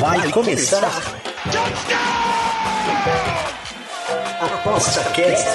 Vai 0.00 0.32
começar. 0.32 0.82
Aposta 4.40 5.04
Cast. 5.12 5.46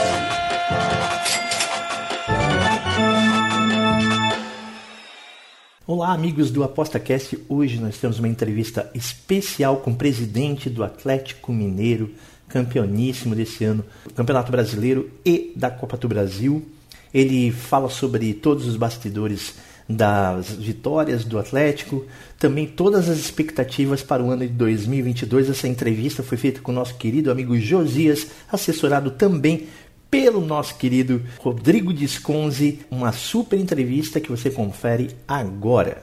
Olá, 5.86 6.14
amigos 6.14 6.50
do 6.50 6.64
ApostaCast. 6.64 7.40
Hoje 7.50 7.78
nós 7.78 7.98
temos 7.98 8.20
uma 8.20 8.30
entrevista 8.30 8.90
especial 8.96 9.78
com 9.78 9.92
o 9.92 9.96
presidente 9.96 10.70
do 10.70 10.82
Atlético 10.82 11.52
Mineiro, 11.52 12.10
campeoníssimo 12.48 13.36
desse 13.36 13.66
ano, 13.66 13.84
do 14.06 14.14
Campeonato 14.14 14.50
Brasileiro 14.50 15.12
e 15.26 15.52
da 15.58 15.70
Copa 15.70 15.98
do 15.98 16.08
Brasil. 16.08 16.66
Ele 17.14 17.52
fala 17.52 17.90
sobre 17.90 18.34
todos 18.34 18.66
os 18.66 18.78
bastidores 18.78 19.56
das 19.96 20.52
vitórias 20.52 21.24
do 21.24 21.38
Atlético, 21.38 22.06
também 22.40 22.68
todas 22.68 23.10
as 23.10 23.18
expectativas 23.18 24.02
para 24.02 24.24
o 24.24 24.30
ano 24.30 24.42
de 24.42 24.54
2022. 24.54 25.50
Essa 25.50 25.68
entrevista 25.68 26.24
foi 26.24 26.38
feita 26.38 26.62
com 26.62 26.72
o 26.72 26.76
nosso 26.76 26.96
querido 26.96 27.32
amigo 27.32 27.58
Josias, 27.60 28.28
assessorado 28.52 29.12
também 29.12 29.68
pelo 30.10 30.42
nosso 30.42 30.76
querido 30.76 31.22
Rodrigo 31.40 31.94
Disconzi. 31.94 32.80
Uma 32.92 33.12
super 33.12 33.60
entrevista 33.60 34.20
que 34.20 34.30
você 34.30 34.50
confere 34.50 35.12
agora. 35.28 36.02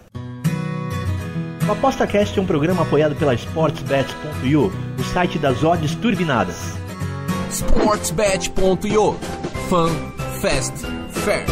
O 1.69 1.73
ApostaCast 1.73 2.39
é 2.39 2.43
um 2.43 2.47
programa 2.47 2.83
apoiado 2.83 3.15
pela 3.15 3.35
SportsBet.io, 3.35 4.73
o 4.99 5.03
site 5.13 5.39
das 5.39 5.63
odds 5.63 5.95
turbinadas. 5.97 6.57
SportsBet.io 7.51 9.17
Fun, 9.69 9.91
Fast, 10.41 10.73
Fair. 11.11 11.45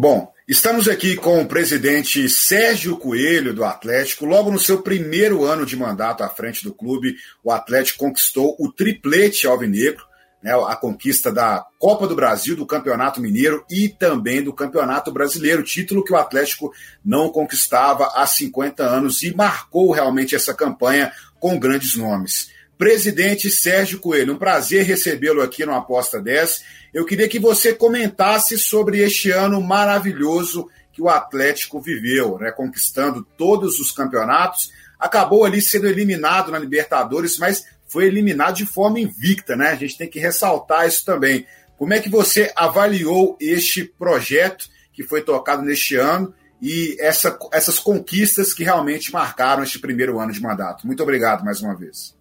Bom, 0.00 0.32
estamos 0.46 0.86
aqui 0.86 1.16
com 1.16 1.42
o 1.42 1.48
presidente 1.48 2.28
Sérgio 2.28 2.96
Coelho 2.96 3.52
do 3.52 3.64
Atlético. 3.64 4.26
Logo 4.26 4.48
no 4.48 4.56
seu 4.56 4.80
primeiro 4.80 5.44
ano 5.44 5.66
de 5.66 5.74
mandato 5.74 6.22
à 6.22 6.28
frente 6.28 6.62
do 6.62 6.72
clube, 6.72 7.16
o 7.42 7.50
Atlético 7.50 7.98
conquistou 7.98 8.54
o 8.60 8.70
triplete 8.70 9.44
alvinegro, 9.44 10.06
né, 10.40 10.52
a 10.68 10.76
conquista 10.76 11.32
da 11.32 11.66
Copa 11.80 12.06
do 12.06 12.14
Brasil, 12.14 12.54
do 12.54 12.64
Campeonato 12.64 13.20
Mineiro 13.20 13.64
e 13.68 13.88
também 13.88 14.40
do 14.40 14.52
Campeonato 14.52 15.10
Brasileiro, 15.10 15.64
título 15.64 16.04
que 16.04 16.12
o 16.12 16.16
Atlético 16.16 16.72
não 17.04 17.28
conquistava 17.28 18.12
há 18.14 18.24
50 18.24 18.84
anos 18.84 19.24
e 19.24 19.34
marcou 19.34 19.90
realmente 19.90 20.36
essa 20.36 20.54
campanha 20.54 21.10
com 21.40 21.58
grandes 21.58 21.96
nomes. 21.96 22.52
Presidente 22.78 23.50
Sérgio 23.50 23.98
Coelho, 23.98 24.34
um 24.34 24.38
prazer 24.38 24.84
recebê-lo 24.84 25.42
aqui 25.42 25.66
no 25.66 25.74
Aposta 25.74 26.22
10. 26.22 26.62
Eu 26.94 27.04
queria 27.04 27.28
que 27.28 27.40
você 27.40 27.74
comentasse 27.74 28.56
sobre 28.56 29.00
este 29.00 29.32
ano 29.32 29.60
maravilhoso 29.60 30.70
que 30.92 31.02
o 31.02 31.08
Atlético 31.08 31.80
viveu, 31.80 32.38
né, 32.38 32.52
conquistando 32.52 33.26
todos 33.36 33.80
os 33.80 33.90
campeonatos. 33.90 34.70
Acabou 34.96 35.44
ali 35.44 35.60
sendo 35.60 35.88
eliminado 35.88 36.52
na 36.52 36.58
Libertadores, 36.58 37.36
mas 37.36 37.64
foi 37.88 38.04
eliminado 38.04 38.56
de 38.56 38.66
forma 38.66 39.00
invicta, 39.00 39.56
né? 39.56 39.70
A 39.70 39.76
gente 39.76 39.98
tem 39.98 40.08
que 40.08 40.20
ressaltar 40.20 40.86
isso 40.86 41.04
também. 41.04 41.46
Como 41.76 41.92
é 41.94 42.00
que 42.00 42.08
você 42.08 42.52
avaliou 42.54 43.36
este 43.40 43.84
projeto 43.84 44.68
que 44.92 45.02
foi 45.02 45.22
tocado 45.22 45.62
neste 45.62 45.96
ano 45.96 46.32
e 46.62 46.96
essa, 47.00 47.36
essas 47.52 47.80
conquistas 47.80 48.52
que 48.52 48.62
realmente 48.62 49.12
marcaram 49.12 49.64
este 49.64 49.80
primeiro 49.80 50.20
ano 50.20 50.32
de 50.32 50.40
mandato? 50.40 50.86
Muito 50.86 51.02
obrigado 51.02 51.44
mais 51.44 51.60
uma 51.60 51.74
vez. 51.74 52.17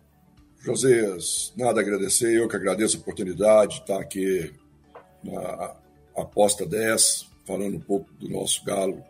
Josias, 0.59 1.53
nada 1.55 1.79
a 1.79 1.83
agradecer, 1.83 2.37
eu 2.37 2.47
que 2.47 2.55
agradeço 2.55 2.97
a 2.97 2.99
oportunidade 2.99 3.75
de 3.75 3.81
estar 3.81 3.99
aqui 3.99 4.53
na 5.23 5.75
Aposta 6.15 6.65
10, 6.65 7.27
falando 7.45 7.77
um 7.77 7.79
pouco 7.79 8.11
do 8.13 8.27
nosso 8.27 8.63
galo 8.65 9.03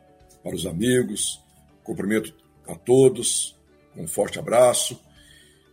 para 0.43 0.55
os 0.55 0.65
amigos. 0.65 1.41
Cumprimento 1.83 2.33
a 2.67 2.75
todos, 2.75 3.57
um 3.95 4.07
forte 4.07 4.37
abraço. 4.37 5.01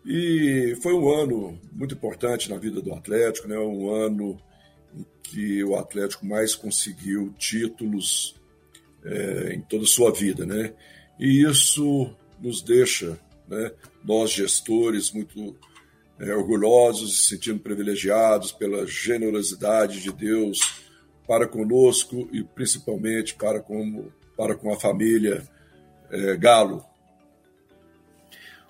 E 0.07 0.77
foi 0.83 0.95
um 0.95 1.13
ano 1.13 1.59
muito 1.73 1.95
importante 1.95 2.51
na 2.51 2.57
vida 2.57 2.81
do 2.81 2.93
Atlético, 2.95 3.49
né? 3.49 3.59
um 3.59 3.91
ano 3.91 4.41
em 4.95 5.05
que 5.23 5.65
o 5.65 5.77
Atlético 5.77 6.25
mais 6.25 6.55
conseguiu 6.55 7.35
títulos 7.39 8.37
é, 9.05 9.55
em 9.55 9.61
toda 9.61 9.85
a 9.85 9.89
sua 9.89 10.13
vida. 10.13 10.47
Né? 10.47 10.73
E 11.19 11.43
isso 11.43 12.15
nos 12.41 12.63
deixa 12.63 13.19
né? 13.49 13.73
nós 14.05 14.31
gestores 14.31 15.11
muito 15.11 15.57
é, 16.19 16.35
orgulhosos 16.35 17.15
e 17.15 17.29
sentindo 17.29 17.61
privilegiados 17.61 18.53
pela 18.53 18.87
generosidade 18.87 20.01
de 20.01 20.13
Deus 20.13 20.83
para 21.27 21.47
conosco 21.47 22.29
e 22.33 22.43
principalmente 22.43 23.35
para 23.35 23.61
com, 23.61 24.11
para 24.37 24.55
com 24.55 24.73
a 24.73 24.79
família 24.79 25.47
é, 26.11 26.37
Galo. 26.37 26.85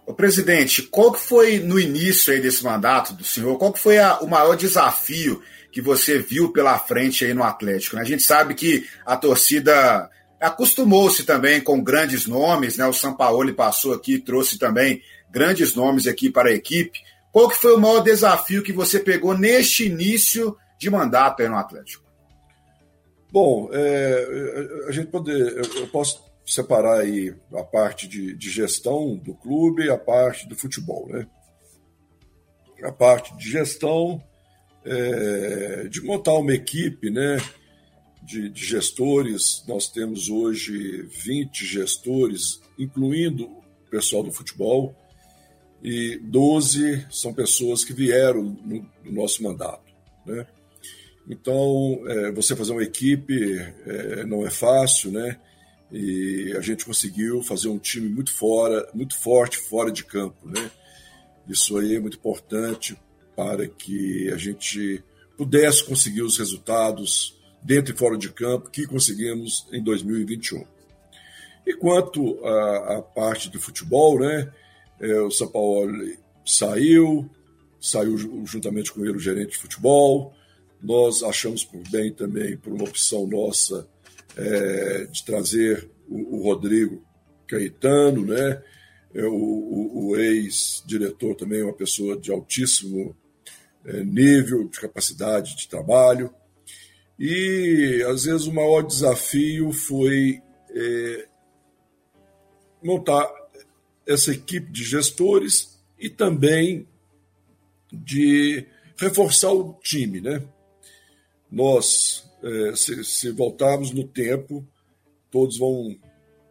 O 0.06 0.12
presidente, 0.12 0.82
qual 0.82 1.12
que 1.12 1.20
foi 1.20 1.58
no 1.58 1.80
início 1.80 2.32
aí 2.32 2.40
desse 2.40 2.62
mandato 2.62 3.14
do 3.14 3.24
senhor, 3.24 3.56
qual 3.58 3.72
que 3.72 3.78
foi 3.78 3.98
a, 3.98 4.18
o 4.20 4.28
maior 4.28 4.54
desafio 4.54 5.42
que 5.72 5.80
você 5.80 6.18
viu 6.18 6.52
pela 6.52 6.78
frente 6.78 7.24
aí 7.24 7.32
no 7.32 7.42
Atlético? 7.42 7.96
Né? 7.96 8.02
A 8.02 8.06
gente 8.06 8.22
sabe 8.22 8.54
que 8.54 8.86
a 9.04 9.16
torcida 9.16 10.10
acostumou-se 10.38 11.24
também 11.24 11.60
com 11.60 11.82
grandes 11.82 12.26
nomes, 12.26 12.76
né? 12.76 12.86
O 12.86 12.92
São 12.92 13.14
Paulo 13.14 13.52
passou 13.54 13.94
aqui, 13.94 14.18
trouxe 14.18 14.58
também 14.58 15.02
grandes 15.30 15.74
nomes 15.74 16.06
aqui 16.06 16.30
para 16.30 16.50
a 16.50 16.54
equipe. 16.54 17.00
Qual 17.34 17.48
que 17.48 17.56
foi 17.56 17.74
o 17.74 17.80
maior 17.80 18.00
desafio 18.00 18.62
que 18.62 18.72
você 18.72 19.00
pegou 19.00 19.36
neste 19.36 19.86
início 19.86 20.56
de 20.78 20.88
mandato 20.88 21.42
aí 21.42 21.48
no 21.48 21.56
Atlético? 21.56 22.04
Bom, 23.32 23.68
é, 23.72 24.86
a 24.86 24.92
gente 24.92 25.08
poder, 25.08 25.56
eu 25.74 25.88
posso 25.88 26.22
separar 26.46 27.00
aí 27.00 27.34
a 27.52 27.64
parte 27.64 28.06
de, 28.06 28.36
de, 28.36 28.50
gestão 28.50 29.16
do 29.16 29.34
clube 29.34 29.84
e 29.84 29.90
a 29.90 29.98
parte 29.98 30.48
do 30.48 30.54
futebol, 30.54 31.08
né? 31.08 31.26
A 32.84 32.92
parte 32.92 33.36
de 33.36 33.50
gestão, 33.50 34.22
é, 34.84 35.88
de 35.88 36.00
montar 36.02 36.34
uma 36.34 36.54
equipe, 36.54 37.10
né? 37.10 37.38
de, 38.24 38.48
de 38.48 38.64
gestores. 38.64 39.64
Nós 39.66 39.88
temos 39.88 40.28
hoje 40.28 41.02
20 41.02 41.66
gestores, 41.66 42.60
incluindo 42.78 43.46
o 43.46 43.90
pessoal 43.90 44.22
do 44.22 44.30
futebol, 44.30 44.94
e 45.84 46.18
12 46.22 47.06
são 47.10 47.34
pessoas 47.34 47.84
que 47.84 47.92
vieram 47.92 48.42
no, 48.42 48.90
no 49.04 49.12
nosso 49.12 49.42
mandato. 49.42 49.92
Né? 50.24 50.46
Então, 51.28 52.02
é, 52.06 52.32
você 52.32 52.56
fazer 52.56 52.72
uma 52.72 52.82
equipe 52.82 53.58
é, 53.86 54.24
não 54.24 54.46
é 54.46 54.50
fácil, 54.50 55.12
né? 55.12 55.38
E 55.92 56.54
a 56.56 56.60
gente 56.60 56.86
conseguiu 56.86 57.42
fazer 57.42 57.68
um 57.68 57.78
time 57.78 58.08
muito 58.08 58.32
fora, 58.32 58.88
muito 58.94 59.16
forte 59.20 59.58
fora 59.58 59.92
de 59.92 60.04
campo, 60.04 60.48
né? 60.48 60.70
Isso 61.46 61.76
aí 61.76 61.96
é 61.96 62.00
muito 62.00 62.16
importante 62.16 62.98
para 63.36 63.68
que 63.68 64.30
a 64.32 64.36
gente 64.38 65.04
pudesse 65.36 65.84
conseguir 65.84 66.22
os 66.22 66.38
resultados 66.38 67.38
dentro 67.62 67.94
e 67.94 67.96
fora 67.96 68.16
de 68.16 68.30
campo 68.30 68.70
que 68.70 68.86
conseguimos 68.86 69.66
em 69.70 69.82
2021. 69.82 70.64
E 71.66 71.74
quanto 71.74 72.44
à 72.46 73.02
parte 73.02 73.50
do 73.50 73.60
futebol, 73.60 74.18
né, 74.18 74.50
é, 75.00 75.20
o 75.20 75.30
São 75.30 75.48
Paulo 75.48 75.92
saiu, 76.44 77.28
saiu 77.80 78.16
juntamente 78.46 78.92
com 78.92 79.04
ele 79.04 79.16
o 79.16 79.20
gerente 79.20 79.52
de 79.52 79.58
futebol. 79.58 80.34
Nós 80.82 81.22
achamos 81.22 81.64
por 81.64 81.82
bem 81.88 82.12
também, 82.12 82.56
por 82.56 82.72
uma 82.72 82.84
opção 82.84 83.26
nossa, 83.26 83.88
é, 84.36 85.04
de 85.06 85.24
trazer 85.24 85.88
o, 86.08 86.36
o, 86.36 86.42
Rodrigo 86.42 87.02
Caetano, 87.46 88.26
né? 88.26 88.62
É, 89.14 89.24
o, 89.24 89.32
o, 89.32 90.08
o 90.08 90.16
ex-diretor 90.16 91.36
também 91.36 91.62
uma 91.62 91.72
pessoa 91.72 92.16
de 92.16 92.30
altíssimo 92.32 93.16
é, 93.84 94.02
nível 94.02 94.68
de 94.68 94.80
capacidade 94.80 95.56
de 95.56 95.68
trabalho. 95.68 96.34
E 97.18 98.04
às 98.08 98.24
vezes 98.24 98.46
o 98.46 98.52
maior 98.52 98.82
desafio 98.82 99.72
foi 99.72 100.42
é, 100.70 101.28
montar 102.82 103.30
essa 104.06 104.32
equipe 104.32 104.70
de 104.70 104.84
gestores 104.84 105.78
e 105.98 106.08
também 106.10 106.86
de 107.92 108.66
reforçar 108.96 109.52
o 109.52 109.78
time, 109.82 110.20
né? 110.20 110.42
Nós, 111.50 112.24
é, 112.42 112.74
se, 112.74 113.30
voltarmos 113.30 113.92
no 113.92 114.04
tempo, 114.06 114.66
todos 115.30 115.58
vão 115.58 115.96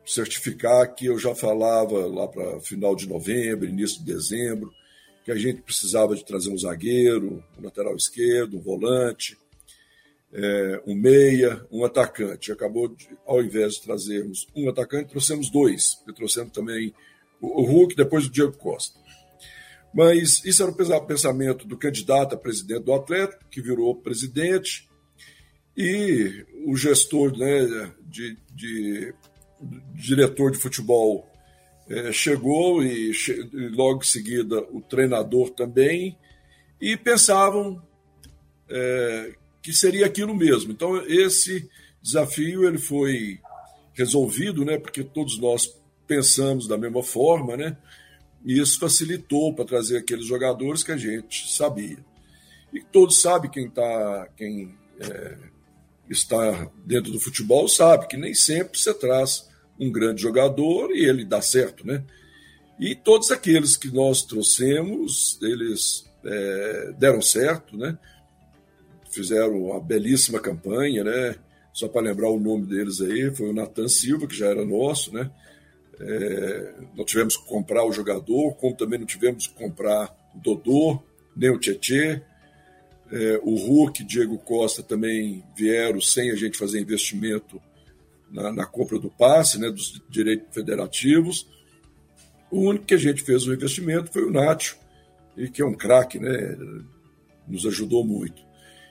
certificar 0.05 0.93
que 0.93 1.05
eu 1.05 1.17
já 1.17 1.33
falava 1.33 2.05
lá 2.07 2.27
para 2.27 2.59
final 2.61 2.95
de 2.95 3.07
novembro, 3.07 3.67
início 3.67 3.99
de 3.99 4.13
dezembro, 4.13 4.71
que 5.23 5.31
a 5.31 5.35
gente 5.35 5.61
precisava 5.61 6.15
de 6.15 6.25
trazer 6.25 6.49
um 6.49 6.57
zagueiro, 6.57 7.43
um 7.57 7.63
lateral 7.63 7.95
esquerdo, 7.95 8.57
um 8.57 8.61
volante, 8.61 9.37
é, 10.33 10.81
um 10.85 10.95
meia, 10.95 11.65
um 11.71 11.85
atacante. 11.85 12.51
Acabou, 12.51 12.89
de, 12.89 13.07
ao 13.25 13.41
invés 13.41 13.75
de 13.75 13.83
trazermos 13.83 14.47
um 14.55 14.67
atacante, 14.69 15.11
trouxemos 15.11 15.49
dois. 15.49 16.01
E 16.07 16.13
trouxemos 16.13 16.51
também 16.51 16.93
o, 17.43 17.63
Hulk, 17.63 17.95
depois 17.95 18.25
o 18.25 18.31
Diego 18.31 18.57
Costa. 18.57 18.97
Mas 19.93 20.43
isso 20.45 20.63
era 20.63 20.71
o 20.71 21.05
pensamento 21.05 21.67
do 21.67 21.77
candidato 21.77 22.33
a 22.33 22.37
presidente 22.37 22.83
do 22.83 22.93
Atlético, 22.93 23.45
que 23.51 23.61
virou 23.61 23.95
presidente, 23.95 24.89
E 25.75 26.45
o 26.65 26.75
gestor 26.75 27.37
né, 27.37 27.91
de, 28.05 28.37
de, 28.53 29.13
diretor 29.93 30.51
de 30.51 30.57
futebol 30.57 31.27
é, 31.89 32.11
chegou 32.11 32.83
e, 32.83 33.11
e, 33.11 33.69
logo 33.69 34.01
em 34.01 34.05
seguida 34.05 34.61
o 34.71 34.81
treinador 34.81 35.49
também, 35.49 36.17
e 36.79 36.95
pensavam 36.95 37.81
é, 38.69 39.33
que 39.61 39.73
seria 39.73 40.05
aquilo 40.05 40.35
mesmo. 40.35 40.71
Então 40.71 40.97
esse 41.07 41.69
desafio 42.01 42.67
ele 42.67 42.77
foi 42.77 43.39
resolvido, 43.93 44.63
né, 44.63 44.77
porque 44.77 45.03
todos 45.03 45.39
nós 45.39 45.75
pensamos 46.07 46.67
da 46.67 46.77
mesma 46.77 47.03
forma, 47.03 47.55
né, 47.55 47.77
e 48.45 48.59
isso 48.59 48.79
facilitou 48.79 49.53
para 49.53 49.65
trazer 49.65 49.97
aqueles 49.97 50.25
jogadores 50.25 50.83
que 50.83 50.91
a 50.91 50.97
gente 50.97 51.53
sabia. 51.53 51.97
E 52.73 52.81
todos 52.81 53.21
sabem 53.21 53.49
quem 53.49 53.67
está 53.67 54.27
quem 54.35 54.75
é, 54.99 55.37
está 56.09 56.69
dentro 56.85 57.11
do 57.11 57.19
futebol 57.19 57.67
sabe 57.67 58.07
que 58.07 58.17
nem 58.17 58.33
sempre 58.33 58.79
você 58.79 58.93
traz 58.93 59.47
um 59.79 59.91
grande 59.91 60.21
jogador 60.21 60.91
e 60.91 61.05
ele 61.05 61.23
dá 61.23 61.41
certo, 61.41 61.85
né? 61.85 62.03
E 62.79 62.95
todos 62.95 63.31
aqueles 63.31 63.77
que 63.77 63.89
nós 63.89 64.23
trouxemos, 64.23 65.39
eles 65.41 66.05
é, 66.25 66.93
deram 66.97 67.21
certo, 67.21 67.77
né? 67.77 67.97
Fizeram 69.11 69.65
uma 69.65 69.79
belíssima 69.79 70.39
campanha, 70.39 71.03
né? 71.03 71.35
Só 71.71 71.87
para 71.87 72.01
lembrar 72.01 72.29
o 72.29 72.39
nome 72.39 72.65
deles 72.65 73.01
aí, 73.01 73.33
foi 73.35 73.49
o 73.49 73.53
Nathan 73.53 73.87
Silva, 73.87 74.27
que 74.27 74.35
já 74.35 74.47
era 74.47 74.65
nosso, 74.65 75.13
né? 75.13 75.31
É, 75.99 76.73
não 76.95 77.05
tivemos 77.05 77.37
que 77.37 77.45
comprar 77.45 77.85
o 77.85 77.91
jogador, 77.91 78.55
como 78.55 78.75
também 78.75 78.99
não 78.99 79.05
tivemos 79.05 79.47
que 79.47 79.53
comprar 79.53 80.15
o 80.35 80.39
Dodô, 80.39 81.01
nem 81.35 81.49
o 81.49 81.59
Tietê. 81.59 82.21
É, 83.11 83.39
o 83.43 83.55
Hulk, 83.55 84.03
Diego 84.03 84.37
Costa 84.39 84.81
também 84.81 85.43
vieram 85.55 86.01
sem 86.01 86.31
a 86.31 86.35
gente 86.35 86.57
fazer 86.57 86.79
investimento 86.79 87.61
na, 88.31 88.51
na 88.51 88.65
compra 88.65 88.97
do 88.97 89.09
passe, 89.09 89.59
né, 89.59 89.69
dos 89.69 90.01
direitos 90.09 90.47
federativos. 90.51 91.47
O 92.49 92.61
único 92.61 92.85
que 92.85 92.95
a 92.95 92.97
gente 92.99 93.21
fez 93.21 93.45
o 93.45 93.53
investimento 93.53 94.11
foi 94.11 94.23
o 94.23 94.31
Nacho, 94.31 94.77
e 95.37 95.47
que 95.47 95.61
é 95.61 95.65
um 95.65 95.75
craque, 95.75 96.19
né, 96.19 96.57
nos 97.47 97.65
ajudou 97.65 98.03
muito. 98.03 98.41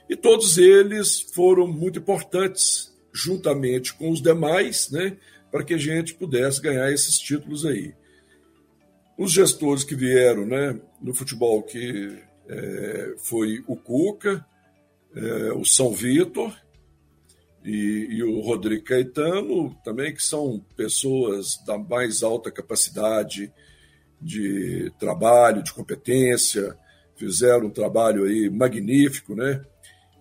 E 0.09 0.15
todos 0.15 0.57
eles 0.57 1.19
foram 1.19 1.67
muito 1.67 1.99
importantes, 1.99 2.93
juntamente 3.11 3.93
com 3.93 4.09
os 4.09 4.21
demais, 4.21 4.89
né, 4.89 5.17
para 5.53 5.63
que 5.63 5.75
a 5.75 5.77
gente 5.77 6.15
pudesse 6.15 6.59
ganhar 6.59 6.91
esses 6.91 7.19
títulos 7.19 7.63
aí. 7.63 7.93
Os 9.15 9.31
gestores 9.31 9.83
que 9.83 9.95
vieram 9.95 10.47
né, 10.47 10.81
no 10.99 11.13
futebol, 11.13 11.61
que 11.61 12.17
é, 12.49 13.13
foi 13.19 13.63
o 13.67 13.75
Cuca, 13.75 14.43
é, 15.15 15.53
o 15.53 15.63
São 15.63 15.93
Vitor 15.93 16.51
e, 17.63 18.07
e, 18.09 18.23
o 18.23 18.41
Rodrigo 18.41 18.83
Caetano, 18.83 19.75
também, 19.83 20.11
que 20.11 20.23
são 20.23 20.59
pessoas 20.75 21.63
da 21.67 21.77
mais 21.77 22.23
alta 22.23 22.49
capacidade 22.49 23.53
de 24.19 24.91
trabalho, 24.97 25.61
de 25.61 25.71
competência, 25.71 26.75
fizeram 27.15 27.67
um 27.67 27.71
trabalho 27.71 28.23
aí 28.25 28.49
magnífico, 28.49 29.35
né? 29.35 29.63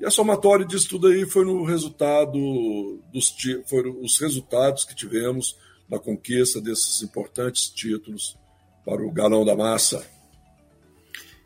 E 0.02 0.04
a 0.04 0.10
somatória 0.10 0.66
disso 0.66 0.88
tudo 0.88 1.06
aí 1.06 1.25
foi 1.25 1.44
no 1.44 1.62
resultado 1.62 3.00
dos 3.12 3.32
foram 3.70 4.00
os 4.02 4.19
resultados 4.19 4.84
que 4.84 4.96
tivemos 4.96 5.56
na 5.88 5.96
conquista 5.96 6.60
desses 6.60 7.02
importantes 7.02 7.69
títulos 7.69 8.37
para 8.84 9.00
o 9.00 9.12
Galão 9.12 9.44
da 9.44 9.54
Massa. 9.54 10.04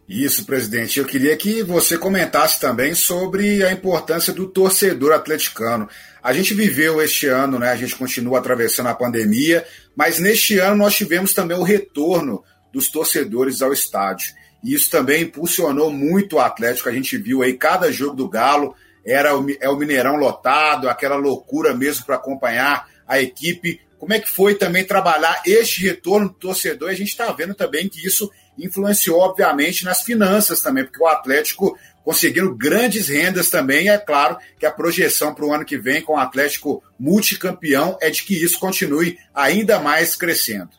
Isso, 0.08 0.47
presidente. 0.47 0.99
Eu 0.99 1.05
queria 1.05 1.37
que 1.37 1.62
você 1.62 1.99
comentasse 1.99 2.58
também 2.58 2.94
sobre 2.94 3.62
a 3.62 3.70
importância 3.70 4.32
do 4.32 4.47
torcedor 4.47 5.12
atleticano. 5.12 5.87
A 6.23 6.32
gente 6.32 6.55
viveu 6.55 7.02
este 7.02 7.26
ano, 7.26 7.59
né? 7.59 7.69
A 7.69 7.76
gente 7.76 7.94
continua 7.94 8.38
atravessando 8.38 8.87
a 8.87 8.94
pandemia, 8.94 9.67
mas 9.94 10.19
neste 10.19 10.59
ano 10.59 10.76
nós 10.76 10.97
tivemos 10.97 11.35
também 11.35 11.59
o 11.59 11.62
retorno 11.62 12.43
dos 12.73 12.88
torcedores 12.88 13.61
ao 13.61 13.70
estádio. 13.70 14.32
E 14.66 14.74
isso 14.74 14.90
também 14.90 15.22
impulsionou 15.22 15.92
muito 15.92 16.36
o 16.36 16.40
Atlético. 16.40 16.88
A 16.88 16.92
gente 16.92 17.16
viu 17.16 17.40
aí 17.40 17.52
cada 17.52 17.92
jogo 17.92 18.16
do 18.16 18.28
Galo, 18.28 18.74
era 19.04 19.38
o, 19.38 19.46
é 19.60 19.68
o 19.68 19.76
Mineirão 19.76 20.16
lotado, 20.16 20.88
aquela 20.88 21.14
loucura 21.14 21.72
mesmo 21.72 22.04
para 22.04 22.16
acompanhar 22.16 22.88
a 23.06 23.20
equipe. 23.22 23.80
Como 23.96 24.12
é 24.12 24.18
que 24.18 24.28
foi 24.28 24.56
também 24.56 24.84
trabalhar 24.84 25.40
este 25.46 25.84
retorno 25.86 26.30
do 26.30 26.34
torcedor? 26.34 26.90
E 26.90 26.94
a 26.94 26.96
gente 26.96 27.10
está 27.10 27.30
vendo 27.30 27.54
também 27.54 27.88
que 27.88 28.04
isso 28.04 28.28
influenciou, 28.58 29.20
obviamente, 29.20 29.84
nas 29.84 30.02
finanças 30.02 30.60
também, 30.60 30.82
porque 30.82 31.00
o 31.00 31.06
Atlético 31.06 31.78
conseguindo 32.02 32.52
grandes 32.52 33.06
rendas 33.06 33.48
também. 33.48 33.86
E 33.86 33.90
é 33.90 33.98
claro 33.98 34.36
que 34.58 34.66
a 34.66 34.72
projeção 34.72 35.32
para 35.32 35.46
o 35.46 35.54
ano 35.54 35.64
que 35.64 35.78
vem 35.78 36.02
com 36.02 36.14
o 36.14 36.18
Atlético 36.18 36.82
multicampeão 36.98 37.96
é 38.00 38.10
de 38.10 38.24
que 38.24 38.34
isso 38.34 38.58
continue 38.58 39.16
ainda 39.32 39.78
mais 39.78 40.16
crescendo. 40.16 40.70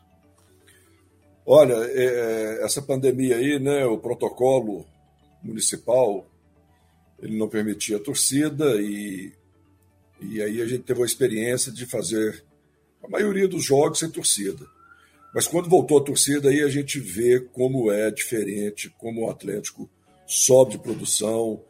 Olha, 1.50 1.76
é, 1.76 2.04
é, 2.04 2.66
essa 2.66 2.82
pandemia 2.82 3.38
aí, 3.38 3.58
né, 3.58 3.86
o 3.86 3.98
protocolo 3.98 4.86
municipal, 5.42 6.28
ele 7.22 7.38
não 7.38 7.48
permitia 7.48 7.96
a 7.96 8.02
torcida 8.02 8.76
e, 8.82 9.32
e 10.20 10.42
aí 10.42 10.62
a 10.62 10.66
gente 10.66 10.84
teve 10.84 11.02
a 11.02 11.06
experiência 11.06 11.72
de 11.72 11.86
fazer 11.86 12.44
a 13.02 13.08
maioria 13.08 13.48
dos 13.48 13.64
jogos 13.64 14.00
sem 14.00 14.12
torcida. 14.12 14.68
Mas 15.34 15.48
quando 15.48 15.70
voltou 15.70 16.00
a 16.00 16.04
torcida, 16.04 16.50
aí 16.50 16.62
a 16.62 16.68
gente 16.68 17.00
vê 17.00 17.40
como 17.40 17.90
é 17.90 18.12
diferente, 18.12 18.94
como 18.98 19.26
o 19.26 19.30
Atlético 19.30 19.90
sobe 20.26 20.72
de 20.72 20.80
produção, 20.80 21.64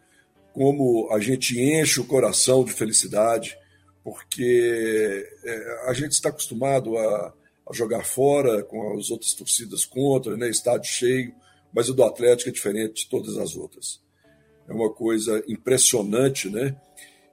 como 0.54 1.08
a 1.12 1.20
gente 1.20 1.62
enche 1.62 2.00
o 2.00 2.06
coração 2.06 2.64
de 2.64 2.74
felicidade, 2.74 3.56
porque 4.04 5.30
é, 5.44 5.82
a 5.88 5.94
gente 5.94 6.14
está 6.14 6.30
acostumado 6.30 6.98
a 6.98 7.32
a 7.70 7.74
jogar 7.74 8.04
fora, 8.04 8.64
com 8.64 8.98
as 8.98 9.12
outras 9.12 9.34
torcidas 9.34 9.86
contra, 9.86 10.38
né, 10.38 10.50
estádio 10.50 10.90
cheio, 10.90 11.34
mas 11.74 11.90
o 11.90 11.94
do 11.94 12.04
Atlético 12.04 12.50
é 12.50 12.54
diferente 12.54 13.04
de 13.04 13.10
todas 13.10 13.38
as 13.38 13.56
outras. 13.56 14.02
É 14.68 14.74
uma 14.74 14.92
coisa 14.92 15.44
impressionante, 15.48 16.50
né? 16.50 16.76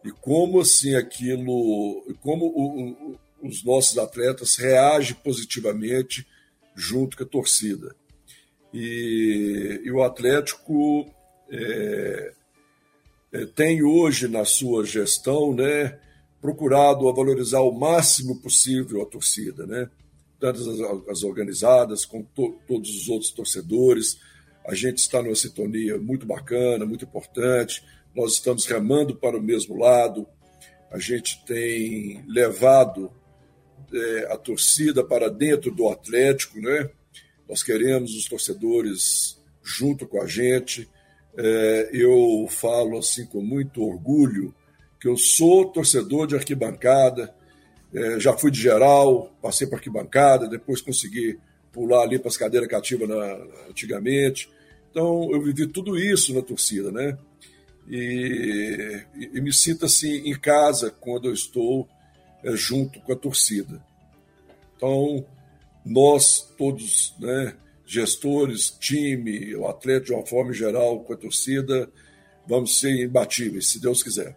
E 0.04 0.10
como 0.10 0.60
assim 0.60 0.94
aquilo, 0.94 2.04
como 2.20 2.46
o, 2.46 2.90
o, 2.90 3.18
os 3.42 3.64
nossos 3.64 3.96
atletas 3.98 4.56
reagem 4.56 5.16
positivamente 5.16 6.26
junto 6.74 7.16
com 7.16 7.22
a 7.22 7.26
torcida. 7.26 7.94
E, 8.72 9.80
e 9.84 9.90
o 9.90 10.02
Atlético 10.02 11.08
é, 11.50 12.32
é, 13.32 13.46
tem 13.46 13.82
hoje 13.82 14.28
na 14.28 14.44
sua 14.44 14.84
gestão, 14.84 15.54
né, 15.54 15.98
procurado 16.40 17.08
a 17.08 17.12
valorizar 17.12 17.60
o 17.60 17.72
máximo 17.72 18.40
possível 18.40 19.02
a 19.02 19.06
torcida, 19.06 19.66
né? 19.66 19.88
Tantas 20.44 20.68
as, 20.68 21.08
as 21.08 21.22
organizadas, 21.22 22.04
com 22.04 22.22
to, 22.22 22.60
todos 22.68 22.94
os 22.94 23.08
outros 23.08 23.30
torcedores. 23.30 24.18
A 24.66 24.74
gente 24.74 24.98
está 24.98 25.22
numa 25.22 25.34
sintonia 25.34 25.96
muito 25.96 26.26
bacana, 26.26 26.84
muito 26.84 27.06
importante. 27.06 27.82
Nós 28.14 28.34
estamos 28.34 28.66
remando 28.66 29.16
para 29.16 29.38
o 29.38 29.42
mesmo 29.42 29.78
lado. 29.78 30.26
A 30.90 30.98
gente 30.98 31.42
tem 31.46 32.22
levado 32.28 33.10
é, 33.90 34.32
a 34.32 34.36
torcida 34.36 35.02
para 35.02 35.30
dentro 35.30 35.70
do 35.70 35.88
Atlético, 35.88 36.60
né? 36.60 36.90
Nós 37.48 37.62
queremos 37.62 38.14
os 38.14 38.28
torcedores 38.28 39.42
junto 39.62 40.06
com 40.06 40.20
a 40.20 40.26
gente. 40.26 40.86
É, 41.38 41.88
eu 41.90 42.46
falo 42.50 42.98
assim 42.98 43.24
com 43.24 43.40
muito 43.40 43.82
orgulho 43.82 44.54
que 45.00 45.08
eu 45.08 45.16
sou 45.16 45.66
torcedor 45.66 46.26
de 46.26 46.36
arquibancada, 46.36 47.34
já 48.18 48.36
fui 48.36 48.50
de 48.50 48.60
geral, 48.60 49.32
passei 49.40 49.66
por 49.66 49.76
arquibancada, 49.76 50.48
depois 50.48 50.80
consegui 50.80 51.38
pular 51.72 52.02
ali 52.02 52.18
para 52.18 52.28
as 52.28 52.36
cadeiras 52.36 52.68
cativas 52.68 53.08
antigamente. 53.68 54.50
Então, 54.90 55.30
eu 55.32 55.42
vivi 55.42 55.66
tudo 55.66 55.98
isso 55.98 56.34
na 56.34 56.42
torcida, 56.42 56.90
né? 56.90 57.18
E, 57.88 59.04
e, 59.16 59.38
e 59.38 59.40
me 59.40 59.52
sinto 59.52 59.84
assim 59.84 60.28
em 60.28 60.38
casa 60.38 60.90
quando 60.90 61.28
eu 61.28 61.34
estou 61.34 61.88
é, 62.42 62.52
junto 62.56 63.00
com 63.00 63.12
a 63.12 63.16
torcida. 63.16 63.84
Então, 64.76 65.24
nós 65.84 66.52
todos, 66.56 67.14
né, 67.18 67.54
gestores, 67.86 68.70
time, 68.70 69.54
o 69.54 69.66
atleta 69.66 70.06
de 70.06 70.12
uma 70.12 70.24
forma 70.24 70.52
geral, 70.52 71.00
com 71.00 71.12
a 71.12 71.16
torcida, 71.16 71.90
vamos 72.46 72.80
ser 72.80 73.04
imbatíveis, 73.04 73.68
se 73.68 73.80
Deus 73.80 74.02
quiser. 74.02 74.36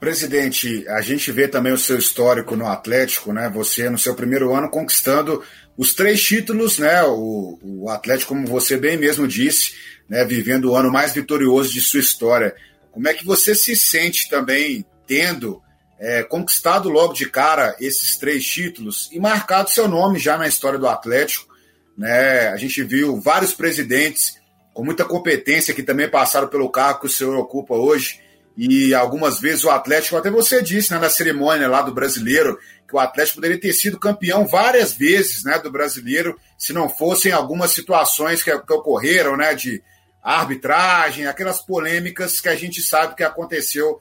Presidente, 0.00 0.86
a 0.88 1.00
gente 1.00 1.32
vê 1.32 1.48
também 1.48 1.72
o 1.72 1.78
seu 1.78 1.98
histórico 1.98 2.54
no 2.54 2.68
Atlético, 2.68 3.32
né? 3.32 3.50
Você 3.52 3.90
no 3.90 3.98
seu 3.98 4.14
primeiro 4.14 4.54
ano 4.54 4.70
conquistando 4.70 5.42
os 5.76 5.92
três 5.92 6.22
títulos, 6.22 6.78
né? 6.78 7.02
O, 7.02 7.58
o 7.60 7.90
Atlético, 7.90 8.28
como 8.28 8.46
você 8.46 8.76
bem 8.76 8.96
mesmo 8.96 9.26
disse, 9.26 9.74
né? 10.08 10.24
Vivendo 10.24 10.70
o 10.70 10.76
ano 10.76 10.92
mais 10.92 11.12
vitorioso 11.12 11.72
de 11.72 11.80
sua 11.80 11.98
história. 11.98 12.54
Como 12.92 13.08
é 13.08 13.14
que 13.14 13.24
você 13.24 13.56
se 13.56 13.74
sente 13.74 14.30
também 14.30 14.86
tendo 15.04 15.60
é, 15.98 16.22
conquistado 16.22 16.88
logo 16.88 17.12
de 17.12 17.28
cara 17.28 17.74
esses 17.80 18.16
três 18.16 18.46
títulos 18.46 19.08
e 19.10 19.18
marcado 19.18 19.70
seu 19.70 19.88
nome 19.88 20.20
já 20.20 20.38
na 20.38 20.46
história 20.46 20.78
do 20.78 20.86
Atlético? 20.86 21.52
Né? 21.96 22.50
A 22.50 22.56
gente 22.56 22.84
viu 22.84 23.20
vários 23.20 23.52
presidentes 23.52 24.38
com 24.72 24.84
muita 24.84 25.04
competência 25.04 25.74
que 25.74 25.82
também 25.82 26.08
passaram 26.08 26.46
pelo 26.46 26.70
cargo 26.70 27.00
que 27.00 27.06
o 27.06 27.10
senhor 27.10 27.36
ocupa 27.36 27.74
hoje 27.74 28.20
E 28.60 28.92
algumas 28.92 29.38
vezes 29.38 29.62
o 29.62 29.70
Atlético, 29.70 30.16
até 30.16 30.32
você 30.32 30.60
disse 30.60 30.92
né, 30.92 30.98
na 30.98 31.08
cerimônia 31.08 31.68
lá 31.68 31.80
do 31.80 31.94
brasileiro, 31.94 32.58
que 32.88 32.96
o 32.96 32.98
Atlético 32.98 33.36
poderia 33.36 33.60
ter 33.60 33.72
sido 33.72 34.00
campeão 34.00 34.48
várias 34.48 34.92
vezes 34.92 35.44
né, 35.44 35.60
do 35.60 35.70
brasileiro, 35.70 36.36
se 36.58 36.72
não 36.72 36.88
fossem 36.88 37.30
algumas 37.30 37.70
situações 37.70 38.42
que, 38.42 38.50
que 38.50 38.72
ocorreram, 38.72 39.36
né, 39.36 39.54
de 39.54 39.80
arbitragem, 40.20 41.28
aquelas 41.28 41.62
polêmicas 41.62 42.40
que 42.40 42.48
a 42.48 42.56
gente 42.56 42.82
sabe 42.82 43.14
que 43.14 43.22
aconteceu 43.22 44.00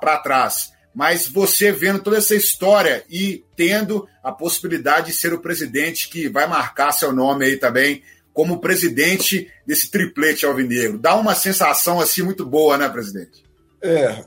para 0.00 0.16
trás. 0.16 0.72
Mas 0.94 1.28
você 1.28 1.70
vendo 1.70 1.98
toda 1.98 2.16
essa 2.16 2.34
história 2.34 3.04
e 3.10 3.44
tendo 3.54 4.08
a 4.22 4.32
possibilidade 4.32 5.08
de 5.08 5.12
ser 5.12 5.34
o 5.34 5.42
presidente 5.42 6.08
que 6.08 6.26
vai 6.26 6.46
marcar 6.46 6.90
seu 6.90 7.12
nome 7.12 7.44
aí 7.44 7.58
também 7.58 8.02
como 8.32 8.60
presidente 8.60 9.52
desse 9.66 9.90
triplete 9.90 10.46
alvinegro, 10.46 10.96
dá 10.96 11.14
uma 11.16 11.34
sensação 11.34 12.00
assim 12.00 12.22
muito 12.22 12.46
boa, 12.46 12.78
né, 12.78 12.88
presidente? 12.88 13.44
É, 13.84 14.24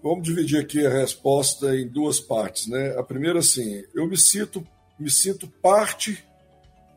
vamos 0.00 0.22
dividir 0.22 0.60
aqui 0.60 0.86
a 0.86 0.88
resposta 0.88 1.74
em 1.74 1.88
duas 1.88 2.20
partes, 2.20 2.68
né? 2.68 2.94
A 2.96 3.02
primeira, 3.02 3.40
assim, 3.40 3.82
eu 3.92 4.06
me 4.06 4.16
sinto, 4.16 4.64
me 4.96 5.10
sinto 5.10 5.48
parte 5.48 6.24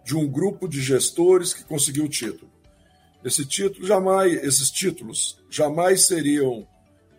de 0.05 0.15
um 0.15 0.27
grupo 0.27 0.67
de 0.67 0.79
gestores 0.79 1.55
que 1.55 1.63
conseguiu 1.63 2.05
o 2.05 2.09
título. 2.09 2.51
Esse 3.25 3.43
título 3.43 3.87
jamais, 3.87 4.43
esses 4.43 4.69
títulos 4.69 5.39
jamais 5.49 6.05
seriam 6.05 6.67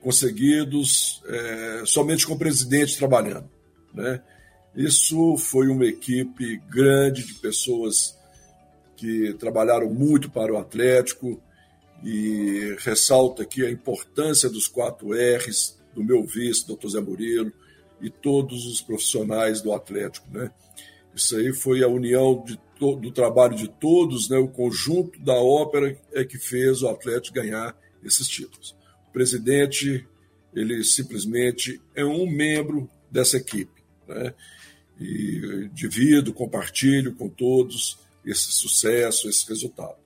conseguidos 0.00 1.20
é, 1.26 1.82
somente 1.86 2.24
com 2.24 2.34
o 2.34 2.38
presidente 2.38 2.96
trabalhando, 2.96 3.50
né? 3.92 4.22
Isso 4.76 5.36
foi 5.38 5.66
uma 5.66 5.86
equipe 5.86 6.56
grande 6.68 7.26
de 7.26 7.34
pessoas 7.34 8.16
que 8.96 9.34
trabalharam 9.40 9.92
muito 9.92 10.30
para 10.30 10.52
o 10.52 10.56
Atlético, 10.56 11.42
e 12.04 12.76
ressalto 12.80 13.40
aqui 13.40 13.64
a 13.64 13.70
importância 13.70 14.50
dos 14.50 14.68
quatro 14.68 15.12
R's, 15.14 15.80
do 15.94 16.04
meu 16.04 16.23
vice, 16.23 16.66
doutor 16.66 16.90
Zé 16.90 17.00
Murilo, 17.00 17.50
e 18.00 18.11
todos 18.11 18.66
os 18.66 18.82
profissionais 18.82 19.62
do 19.62 19.73
Atlético. 19.73 20.28
Né? 20.30 20.50
Isso 21.14 21.34
aí 21.37 21.52
foi 21.54 21.82
a 21.82 21.88
união 21.88 22.44
do 22.78 23.11
trabalho 23.11 23.56
de 23.56 23.68
todos, 23.68 24.28
né? 24.28 24.37
o 24.37 24.49
conjunto 24.49 25.18
da 25.20 25.32
ópera 25.34 25.96
é 26.12 26.25
que 26.25 26.37
fez 26.37 26.82
o 26.82 26.88
Atlético 26.88 27.37
ganhar 27.37 27.75
esses 28.04 28.28
títulos. 28.28 28.76
O 29.08 29.12
presidente, 29.12 30.06
ele 30.52 30.84
simplesmente 30.84 31.80
é 31.94 32.04
um 32.04 32.30
membro 32.30 32.87
dessa 33.11 33.38
equipe. 33.38 33.82
Né? 34.06 34.34
E 35.00 35.70
divido, 35.73 36.34
compartilho 36.34 37.14
com 37.14 37.30
todos 37.30 37.99
esse 38.26 38.52
sucesso, 38.52 39.28
esse 39.28 39.49
resultado. 39.49 40.03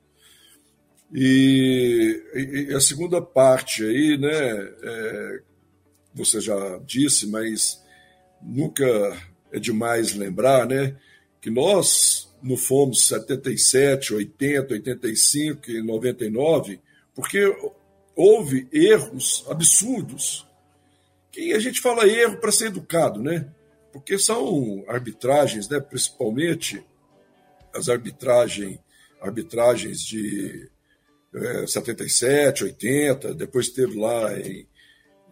E, 1.13 2.23
e, 2.35 2.75
a 2.75 2.81
segunda 2.81 3.21
parte 3.23 3.83
aí, 3.83 4.19
né, 4.19 4.31
é, 4.83 5.41
você 6.15 6.41
já 6.41 6.79
disse, 6.85 7.27
mas 7.27 7.83
nunca 8.43 8.85
é 9.51 9.59
demais 9.59 10.15
lembrar, 10.15 10.67
né, 10.67 10.97
que 11.41 11.51
nós 11.51 12.29
não 12.43 12.57
fomos 12.57 13.09
77, 13.09 14.15
80, 14.15 14.75
85 14.75 15.71
e 15.71 15.83
99, 15.83 16.81
porque 17.15 17.41
houve 18.15 18.69
erros 18.73 19.45
absurdos. 19.49 20.47
Que 21.31 21.53
a 21.53 21.59
gente 21.59 21.81
fala 21.81 22.07
erro 22.07 22.39
para 22.39 22.53
ser 22.53 22.67
educado, 22.67 23.21
né? 23.23 23.49
Porque 23.93 24.19
são 24.19 24.85
arbitragens, 24.89 25.69
né, 25.69 25.81
principalmente 25.81 26.85
as 27.75 27.89
arbitragem, 27.89 28.81
arbitragens 29.21 30.01
de 30.01 30.69
é, 31.35 31.67
77, 31.67 32.65
80, 32.65 33.35
depois 33.35 33.69
teve 33.69 33.99
lá 33.99 34.39
em. 34.39 34.67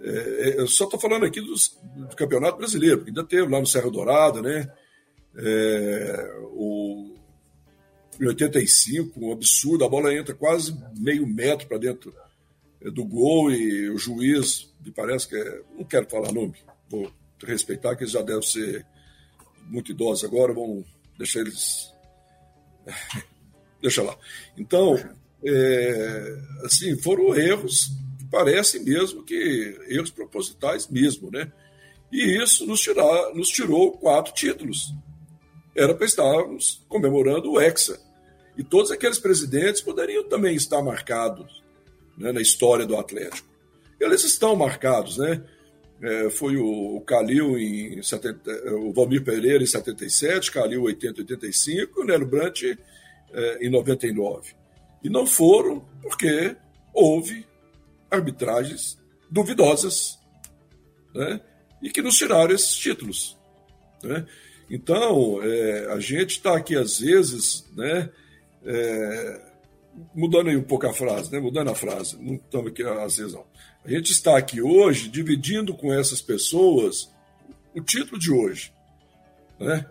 É, 0.00 0.54
eu 0.58 0.68
só 0.68 0.84
estou 0.84 1.00
falando 1.00 1.24
aqui 1.24 1.40
dos, 1.40 1.78
do 1.96 2.14
Campeonato 2.16 2.58
Brasileiro, 2.58 3.04
ainda 3.06 3.24
teve 3.24 3.50
lá 3.50 3.58
no 3.58 3.66
Serra 3.66 3.90
Dourada, 3.90 4.42
né? 4.42 4.70
É, 5.38 6.38
o, 6.52 7.14
em 8.20 8.26
85, 8.26 9.18
um 9.18 9.32
absurdo, 9.32 9.84
a 9.84 9.88
bola 9.88 10.14
entra 10.14 10.34
quase 10.34 10.76
meio 10.98 11.26
metro 11.26 11.66
para 11.66 11.78
dentro 11.78 12.14
é, 12.80 12.90
do 12.90 13.04
gol 13.04 13.50
e 13.50 13.90
o 13.90 13.98
juiz, 13.98 14.72
me 14.84 14.90
parece 14.90 15.28
que 15.28 15.36
é, 15.36 15.62
não 15.76 15.84
quero 15.84 16.08
falar 16.08 16.32
nome, 16.32 16.54
vou 16.88 17.10
respeitar 17.44 17.94
que 17.96 18.04
eles 18.04 18.12
já 18.12 18.22
devem 18.22 18.42
ser 18.42 18.86
muito 19.64 19.92
idosos 19.92 20.24
agora, 20.24 20.52
vamos 20.52 20.84
deixar 21.18 21.40
eles. 21.40 21.92
Deixa 23.80 24.02
lá. 24.02 24.16
Então, 24.56 24.96
é, 25.46 26.38
assim, 26.64 26.96
foram 26.96 27.34
erros 27.36 27.90
que 28.18 28.24
parecem 28.26 28.82
mesmo 28.82 29.24
que 29.24 29.78
erros 29.88 30.10
propositais 30.10 30.88
mesmo, 30.88 31.30
né? 31.30 31.52
E 32.12 32.42
isso 32.42 32.66
nos, 32.66 32.80
tirar, 32.80 33.34
nos 33.34 33.48
tirou 33.48 33.92
quatro 33.92 34.32
títulos. 34.32 34.92
Era 35.74 35.94
para 35.94 36.06
estarmos 36.06 36.84
comemorando 36.88 37.52
o 37.52 37.60
Hexa. 37.60 38.00
E 38.56 38.64
todos 38.64 38.90
aqueles 38.90 39.18
presidentes 39.18 39.82
poderiam 39.82 40.24
também 40.24 40.56
estar 40.56 40.82
marcados 40.82 41.62
né, 42.16 42.32
na 42.32 42.40
história 42.40 42.86
do 42.86 42.96
Atlético. 42.96 43.46
Eles 44.00 44.24
estão 44.24 44.56
marcados, 44.56 45.18
né? 45.18 45.42
É, 46.02 46.28
foi 46.28 46.56
o, 46.56 46.96
o 46.96 47.00
Calil 47.02 47.58
em 47.58 48.02
70, 48.02 48.74
o 48.74 48.92
Valmir 48.92 49.24
Pereira 49.24 49.62
em 49.62 49.66
77, 49.66 50.52
Calil 50.52 50.82
80, 50.82 51.22
85, 51.22 52.00
e 52.00 52.02
o 52.02 52.06
Nélio 52.06 52.26
Brant 52.26 52.62
é, 53.32 53.66
em 53.66 53.70
99. 53.70 54.54
E 55.06 55.08
não 55.08 55.24
foram 55.24 55.86
porque 56.02 56.56
houve 56.92 57.46
arbitragens 58.10 58.98
duvidosas 59.30 60.18
né? 61.14 61.40
e 61.80 61.90
que 61.90 62.02
nos 62.02 62.18
tiraram 62.18 62.52
esses 62.52 62.74
títulos. 62.74 63.38
Né? 64.02 64.26
Então, 64.68 65.40
é, 65.44 65.92
a 65.92 66.00
gente 66.00 66.30
está 66.30 66.56
aqui, 66.56 66.74
às 66.74 66.98
vezes, 66.98 67.70
né, 67.76 68.10
é, 68.64 69.40
mudando 70.12 70.50
aí 70.50 70.56
um 70.56 70.64
pouco 70.64 70.88
a 70.88 70.92
frase, 70.92 71.30
né, 71.30 71.38
mudando 71.38 71.70
a 71.70 71.74
frase, 71.76 72.20
não 72.20 72.34
estamos 72.34 72.72
aqui 72.72 72.82
às 72.82 73.16
vezes 73.16 73.32
não. 73.32 73.46
A 73.84 73.88
gente 73.88 74.10
está 74.10 74.36
aqui 74.36 74.60
hoje 74.60 75.08
dividindo 75.08 75.72
com 75.72 75.94
essas 75.94 76.20
pessoas 76.20 77.14
o 77.72 77.80
título 77.80 78.18
de 78.18 78.32
hoje. 78.32 78.72
Né? 79.60 79.86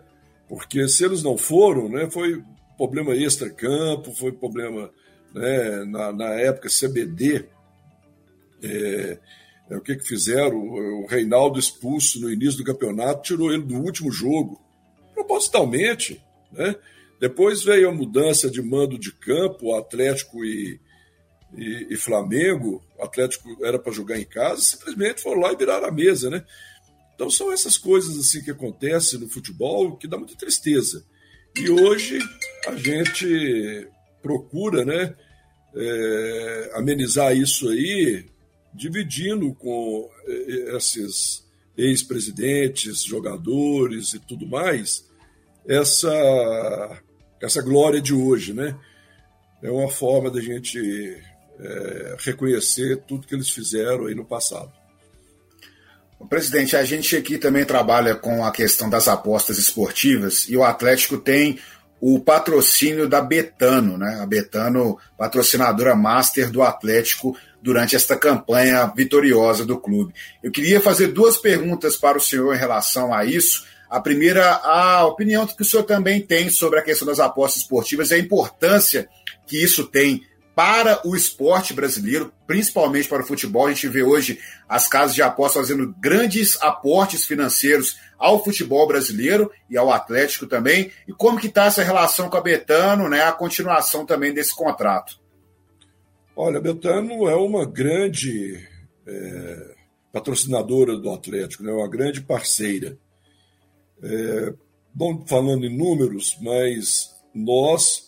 Porque 0.46 0.86
se 0.88 1.06
eles 1.06 1.22
não 1.22 1.38
foram, 1.38 1.88
né, 1.88 2.10
foi 2.10 2.44
problema 2.76 3.16
extra-campo, 3.16 4.14
foi 4.14 4.30
problema 4.30 4.92
né, 5.36 5.84
na, 5.84 6.12
na 6.12 6.30
época 6.30 6.70
CBD, 6.70 7.44
é, 8.62 9.18
é, 9.70 9.76
o 9.76 9.80
que, 9.82 9.96
que 9.96 10.08
fizeram? 10.08 10.56
O 10.56 11.06
Reinaldo 11.06 11.58
expulso 11.58 12.20
no 12.20 12.32
início 12.32 12.56
do 12.56 12.64
campeonato, 12.64 13.22
tirou 13.22 13.52
ele 13.52 13.62
do 13.62 13.76
último 13.76 14.10
jogo, 14.10 14.58
propositalmente. 15.12 16.22
Né? 16.50 16.74
Depois 17.20 17.62
veio 17.62 17.90
a 17.90 17.94
mudança 17.94 18.50
de 18.50 18.62
mando 18.62 18.98
de 18.98 19.12
campo, 19.12 19.74
Atlético 19.74 20.42
e, 20.42 20.80
e, 21.54 21.86
e 21.90 21.96
Flamengo. 21.96 22.82
O 22.98 23.04
Atlético 23.04 23.62
era 23.62 23.78
para 23.78 23.92
jogar 23.92 24.18
em 24.18 24.24
casa, 24.24 24.62
simplesmente 24.62 25.20
foram 25.20 25.42
lá 25.42 25.52
e 25.52 25.56
viraram 25.56 25.86
a 25.86 25.92
mesa. 25.92 26.30
Né? 26.30 26.42
Então 27.14 27.28
são 27.28 27.52
essas 27.52 27.76
coisas 27.76 28.18
assim 28.18 28.42
que 28.42 28.50
acontecem 28.50 29.20
no 29.20 29.28
futebol 29.28 29.96
que 29.98 30.08
dá 30.08 30.16
muita 30.16 30.34
tristeza. 30.34 31.04
E 31.54 31.70
hoje 31.70 32.18
a 32.66 32.76
gente 32.76 33.86
procura 34.22 34.84
né, 34.84 35.14
é, 35.76 36.70
amenizar 36.74 37.36
isso 37.36 37.68
aí, 37.68 38.24
dividindo 38.72 39.54
com 39.54 40.10
é, 40.26 40.76
esses 40.76 41.44
ex-presidentes, 41.76 43.02
jogadores 43.02 44.14
e 44.14 44.18
tudo 44.18 44.46
mais, 44.46 45.04
essa, 45.68 47.00
essa 47.40 47.60
glória 47.60 48.00
de 48.00 48.14
hoje, 48.14 48.54
né? 48.54 48.76
É 49.62 49.70
uma 49.70 49.90
forma 49.90 50.30
da 50.30 50.40
gente 50.40 50.78
é, 51.58 52.16
reconhecer 52.20 53.02
tudo 53.06 53.26
que 53.26 53.34
eles 53.34 53.50
fizeram 53.50 54.06
aí 54.06 54.14
no 54.14 54.24
passado. 54.24 54.72
Presidente, 56.28 56.74
a 56.74 56.84
gente 56.84 57.14
aqui 57.14 57.36
também 57.36 57.64
trabalha 57.64 58.14
com 58.14 58.44
a 58.44 58.50
questão 58.50 58.88
das 58.88 59.06
apostas 59.06 59.58
esportivas 59.58 60.48
e 60.48 60.56
o 60.56 60.64
Atlético 60.64 61.18
tem 61.18 61.58
o 62.00 62.20
patrocínio 62.20 63.08
da 63.08 63.20
Betano, 63.20 63.96
né? 63.96 64.18
A 64.20 64.26
Betano, 64.26 64.98
patrocinadora 65.16 65.94
master 65.94 66.50
do 66.50 66.62
Atlético 66.62 67.36
durante 67.62 67.96
esta 67.96 68.16
campanha 68.16 68.86
vitoriosa 68.94 69.64
do 69.64 69.78
clube. 69.78 70.14
Eu 70.42 70.52
queria 70.52 70.80
fazer 70.80 71.08
duas 71.08 71.36
perguntas 71.36 71.96
para 71.96 72.18
o 72.18 72.20
senhor 72.20 72.54
em 72.54 72.58
relação 72.58 73.12
a 73.12 73.24
isso. 73.24 73.64
A 73.88 74.00
primeira, 74.00 74.52
a 74.56 75.06
opinião 75.06 75.46
que 75.46 75.62
o 75.62 75.64
senhor 75.64 75.84
também 75.84 76.20
tem 76.20 76.50
sobre 76.50 76.78
a 76.78 76.82
questão 76.82 77.06
das 77.06 77.20
apostas 77.20 77.62
esportivas 77.62 78.10
e 78.10 78.14
a 78.14 78.18
importância 78.18 79.08
que 79.46 79.62
isso 79.62 79.86
tem 79.86 80.22
para 80.56 81.06
o 81.06 81.14
esporte 81.14 81.74
brasileiro, 81.74 82.32
principalmente 82.46 83.06
para 83.10 83.22
o 83.22 83.26
futebol. 83.26 83.66
A 83.66 83.74
gente 83.74 83.88
vê 83.88 84.02
hoje 84.02 84.40
as 84.66 84.88
casas 84.88 85.14
de 85.14 85.20
apostas 85.20 85.68
fazendo 85.68 85.94
grandes 86.00 86.56
aportes 86.62 87.26
financeiros 87.26 87.98
ao 88.18 88.42
futebol 88.42 88.88
brasileiro 88.88 89.52
e 89.68 89.76
ao 89.76 89.92
Atlético 89.92 90.46
também. 90.46 90.90
E 91.06 91.12
como 91.12 91.38
que 91.38 91.48
está 91.48 91.66
essa 91.66 91.82
relação 91.82 92.30
com 92.30 92.38
a 92.38 92.40
Betano, 92.40 93.06
né, 93.06 93.20
a 93.20 93.32
continuação 93.32 94.06
também 94.06 94.32
desse 94.32 94.56
contrato? 94.56 95.20
Olha, 96.34 96.56
a 96.56 96.62
Betano 96.62 97.28
é 97.28 97.36
uma 97.36 97.66
grande 97.66 98.66
é, 99.06 99.74
patrocinadora 100.10 100.96
do 100.96 101.12
Atlético, 101.12 101.64
né, 101.64 101.70
uma 101.70 101.88
grande 101.88 102.22
parceira. 102.22 102.96
É, 104.02 104.54
bom, 104.94 105.22
falando 105.26 105.66
em 105.66 105.76
números, 105.76 106.38
mas 106.40 107.14
nós 107.34 108.05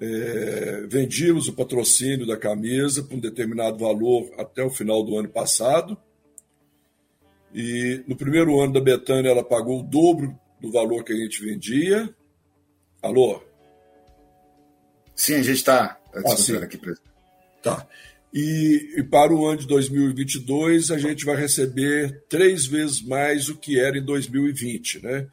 é, 0.00 0.86
vendíamos 0.88 1.48
o 1.48 1.52
patrocínio 1.52 2.26
da 2.26 2.36
camisa 2.36 3.02
por 3.02 3.16
um 3.16 3.20
determinado 3.20 3.78
valor 3.78 4.30
até 4.38 4.62
o 4.62 4.70
final 4.70 5.02
do 5.04 5.16
ano 5.18 5.28
passado. 5.28 5.96
E 7.54 8.02
no 8.08 8.16
primeiro 8.16 8.60
ano 8.60 8.72
da 8.72 8.80
Betânia 8.80 9.30
ela 9.30 9.44
pagou 9.44 9.80
o 9.80 9.82
dobro 9.82 10.38
do 10.60 10.72
valor 10.72 11.04
que 11.04 11.12
a 11.12 11.16
gente 11.16 11.44
vendia. 11.44 12.12
Alô? 13.00 13.40
Sim, 15.14 15.34
a 15.34 15.42
gente 15.42 15.58
está 15.58 15.88
tá 16.12 16.22
discutindo 16.22 16.58
ah, 16.58 16.64
aqui, 16.64 16.76
presidente. 16.76 17.10
Tá. 17.62 17.86
E, 18.32 18.94
e, 18.96 19.02
para 19.04 19.32
o 19.32 19.46
ano 19.46 19.60
de 19.60 19.66
2022 19.68 20.90
a 20.90 20.98
gente 20.98 21.24
vai 21.24 21.36
receber 21.36 22.24
três 22.28 22.66
vezes 22.66 23.00
mais 23.00 23.48
o 23.48 23.56
que 23.56 23.78
era 23.78 23.96
em 23.96 24.04
2020, 24.04 25.04
né? 25.04 25.28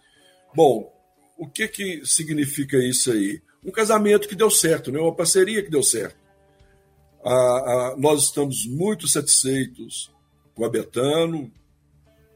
Bom, 0.56 0.94
o 1.36 1.48
que 1.48 1.68
que 1.68 2.06
significa 2.06 2.78
isso 2.78 3.12
aí? 3.12 3.42
Um 3.64 3.72
casamento 3.72 4.28
que 4.28 4.36
deu 4.36 4.50
certo, 4.50 4.92
né? 4.92 5.00
Uma 5.00 5.16
parceria 5.16 5.64
que 5.64 5.70
deu 5.70 5.84
certo. 5.84 6.20
Nós 7.98 8.24
estamos 8.24 8.66
muito 8.66 9.08
satisfeitos 9.08 10.12
com 10.56 10.66
a 10.66 10.70
Betano 10.70 11.52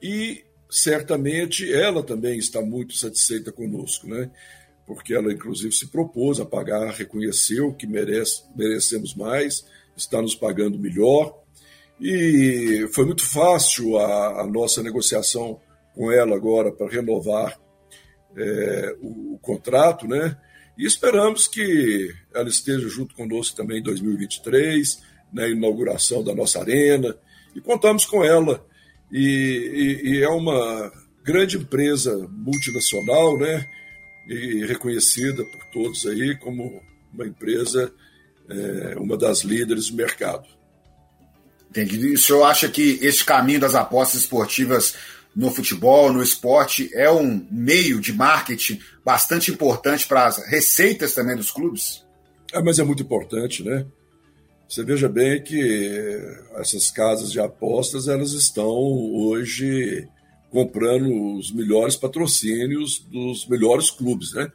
e 0.01 0.43
certamente 0.69 1.71
ela 1.73 2.03
também 2.03 2.37
está 2.37 2.61
muito 2.61 2.95
satisfeita 2.95 3.51
conosco, 3.51 4.07
né? 4.07 4.29
Porque 4.85 5.15
ela 5.15 5.33
inclusive 5.33 5.73
se 5.73 5.87
propôs 5.87 6.39
a 6.39 6.45
pagar, 6.45 6.93
reconheceu 6.93 7.73
que 7.73 7.87
merece, 7.87 8.43
merecemos 8.55 9.15
mais 9.15 9.65
está 9.97 10.21
nos 10.21 10.35
pagando 10.35 10.77
melhor. 10.77 11.41
E 11.99 12.87
foi 12.93 13.05
muito 13.05 13.23
fácil 13.23 13.97
a, 13.97 14.41
a 14.41 14.47
nossa 14.47 14.83
negociação 14.83 15.59
com 15.93 16.11
ela 16.11 16.35
agora 16.35 16.71
para 16.71 16.89
renovar 16.89 17.57
é, 18.35 18.95
o, 19.01 19.35
o, 19.35 19.39
contrato, 19.39 20.07
né? 20.07 20.37
E 20.77 20.85
esperamos 20.85 21.47
que 21.47 22.13
ela 22.33 22.49
esteja 22.49 22.87
junto 22.89 23.15
conosco 23.15 23.55
também 23.55 23.79
em 23.79 23.83
2023, 23.83 25.01
na 25.31 25.47
inauguração 25.47 26.23
da 26.23 26.35
nossa 26.35 26.59
arena, 26.59 27.15
e 27.55 27.61
contamos 27.61 28.05
com 28.05 28.23
ela. 28.23 28.65
E, 29.11 30.01
e, 30.03 30.09
e 30.09 30.23
é 30.23 30.29
uma 30.29 30.91
grande 31.23 31.57
empresa 31.57 32.27
multinacional, 32.29 33.37
né? 33.37 33.65
E 34.27 34.65
reconhecida 34.65 35.43
por 35.45 35.65
todos 35.71 36.05
aí 36.05 36.35
como 36.37 36.81
uma 37.13 37.25
empresa 37.25 37.93
é, 38.49 38.95
uma 38.97 39.17
das 39.17 39.43
líderes 39.43 39.89
do 39.89 39.95
mercado. 39.95 40.47
Entendi. 41.69 42.13
O 42.13 42.17
senhor 42.17 42.43
acha 42.43 42.69
que 42.69 42.99
esse 43.01 43.23
caminho 43.23 43.59
das 43.59 43.75
apostas 43.75 44.21
esportivas 44.21 44.95
no 45.35 45.51
futebol, 45.51 46.13
no 46.13 46.23
esporte, 46.23 46.89
é 46.93 47.11
um 47.11 47.45
meio 47.51 47.99
de 47.99 48.13
marketing 48.13 48.79
bastante 49.03 49.51
importante 49.51 50.07
para 50.07 50.27
as 50.27 50.37
receitas 50.47 51.13
também 51.13 51.35
dos 51.35 51.51
clubes? 51.51 52.05
É, 52.53 52.61
mas 52.61 52.79
é 52.79 52.83
muito 52.83 53.03
importante, 53.03 53.63
né? 53.63 53.85
Você 54.67 54.83
veja 54.83 55.09
bem 55.09 55.43
que 55.43 56.19
essas 56.55 56.89
casas 56.89 57.31
de 57.31 57.39
apostas 57.39 58.07
elas 58.07 58.31
estão 58.31 58.67
hoje 58.67 60.07
comprando 60.49 61.35
os 61.35 61.51
melhores 61.51 61.95
patrocínios 61.95 62.99
dos 62.99 63.45
melhores 63.47 63.91
clubes, 63.91 64.33
né? 64.33 64.49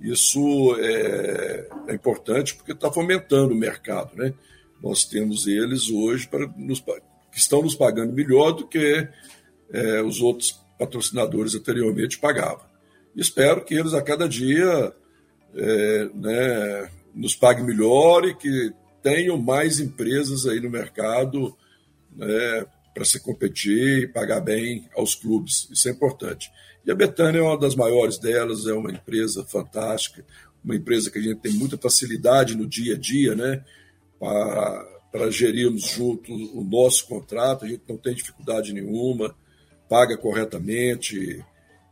Isso 0.00 0.76
é, 0.80 1.68
é 1.88 1.94
importante 1.94 2.54
porque 2.54 2.72
está 2.72 2.90
fomentando 2.90 3.54
o 3.54 3.56
mercado. 3.56 4.16
Né? 4.16 4.34
Nós 4.82 5.04
temos 5.04 5.46
eles 5.46 5.88
hoje 5.88 6.26
para 6.26 6.46
nos, 6.56 6.80
que 6.80 7.38
estão 7.38 7.62
nos 7.62 7.74
pagando 7.74 8.12
melhor 8.12 8.52
do 8.52 8.66
que 8.66 9.08
é, 9.74 10.00
os 10.00 10.20
outros 10.20 10.56
patrocinadores 10.78 11.56
anteriormente 11.56 12.18
pagavam. 12.18 12.64
espero 13.16 13.64
que 13.64 13.74
eles 13.74 13.92
a 13.92 14.00
cada 14.00 14.28
dia 14.28 14.94
é, 15.52 16.10
né, 16.14 16.90
nos 17.12 17.34
paguem 17.34 17.64
melhor 17.64 18.24
e 18.24 18.34
que 18.34 18.72
tenham 19.02 19.36
mais 19.36 19.80
empresas 19.80 20.46
aí 20.46 20.60
no 20.60 20.70
mercado 20.70 21.56
né, 22.14 22.66
para 22.94 23.04
se 23.04 23.18
competir 23.18 24.04
e 24.04 24.06
pagar 24.06 24.40
bem 24.40 24.88
aos 24.96 25.16
clubes. 25.16 25.68
Isso 25.70 25.88
é 25.88 25.90
importante. 25.90 26.50
E 26.86 26.90
a 26.92 26.94
Betânia 26.94 27.40
é 27.40 27.42
uma 27.42 27.58
das 27.58 27.74
maiores 27.74 28.16
delas, 28.18 28.66
é 28.66 28.72
uma 28.72 28.92
empresa 28.92 29.44
fantástica, 29.44 30.24
uma 30.64 30.76
empresa 30.76 31.10
que 31.10 31.18
a 31.18 31.22
gente 31.22 31.40
tem 31.40 31.52
muita 31.52 31.76
facilidade 31.76 32.56
no 32.56 32.66
dia 32.66 32.94
a 32.94 32.98
dia, 32.98 33.34
né? 33.34 33.64
Para, 34.20 34.84
para 35.10 35.30
gerirmos 35.30 35.82
junto 35.82 36.32
o 36.32 36.62
nosso 36.62 37.06
contrato, 37.06 37.64
a 37.64 37.68
gente 37.68 37.82
não 37.88 37.96
tem 37.96 38.14
dificuldade 38.14 38.72
nenhuma, 38.72 39.34
paga 39.88 40.16
corretamente 40.16 41.44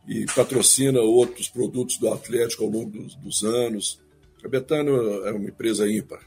e 0.07 0.27
patrocina 0.35 1.01
outros 1.01 1.49
produtos 1.49 1.97
do 1.99 2.13
Atlético 2.13 2.65
ao 2.65 2.71
longo 2.71 2.91
dos, 2.91 3.15
dos 3.15 3.45
anos. 3.45 4.01
A 4.45 4.49
Betânia 4.49 4.93
é 5.27 5.33
uma 5.33 5.49
empresa 5.49 5.89
ímpar. 5.89 6.21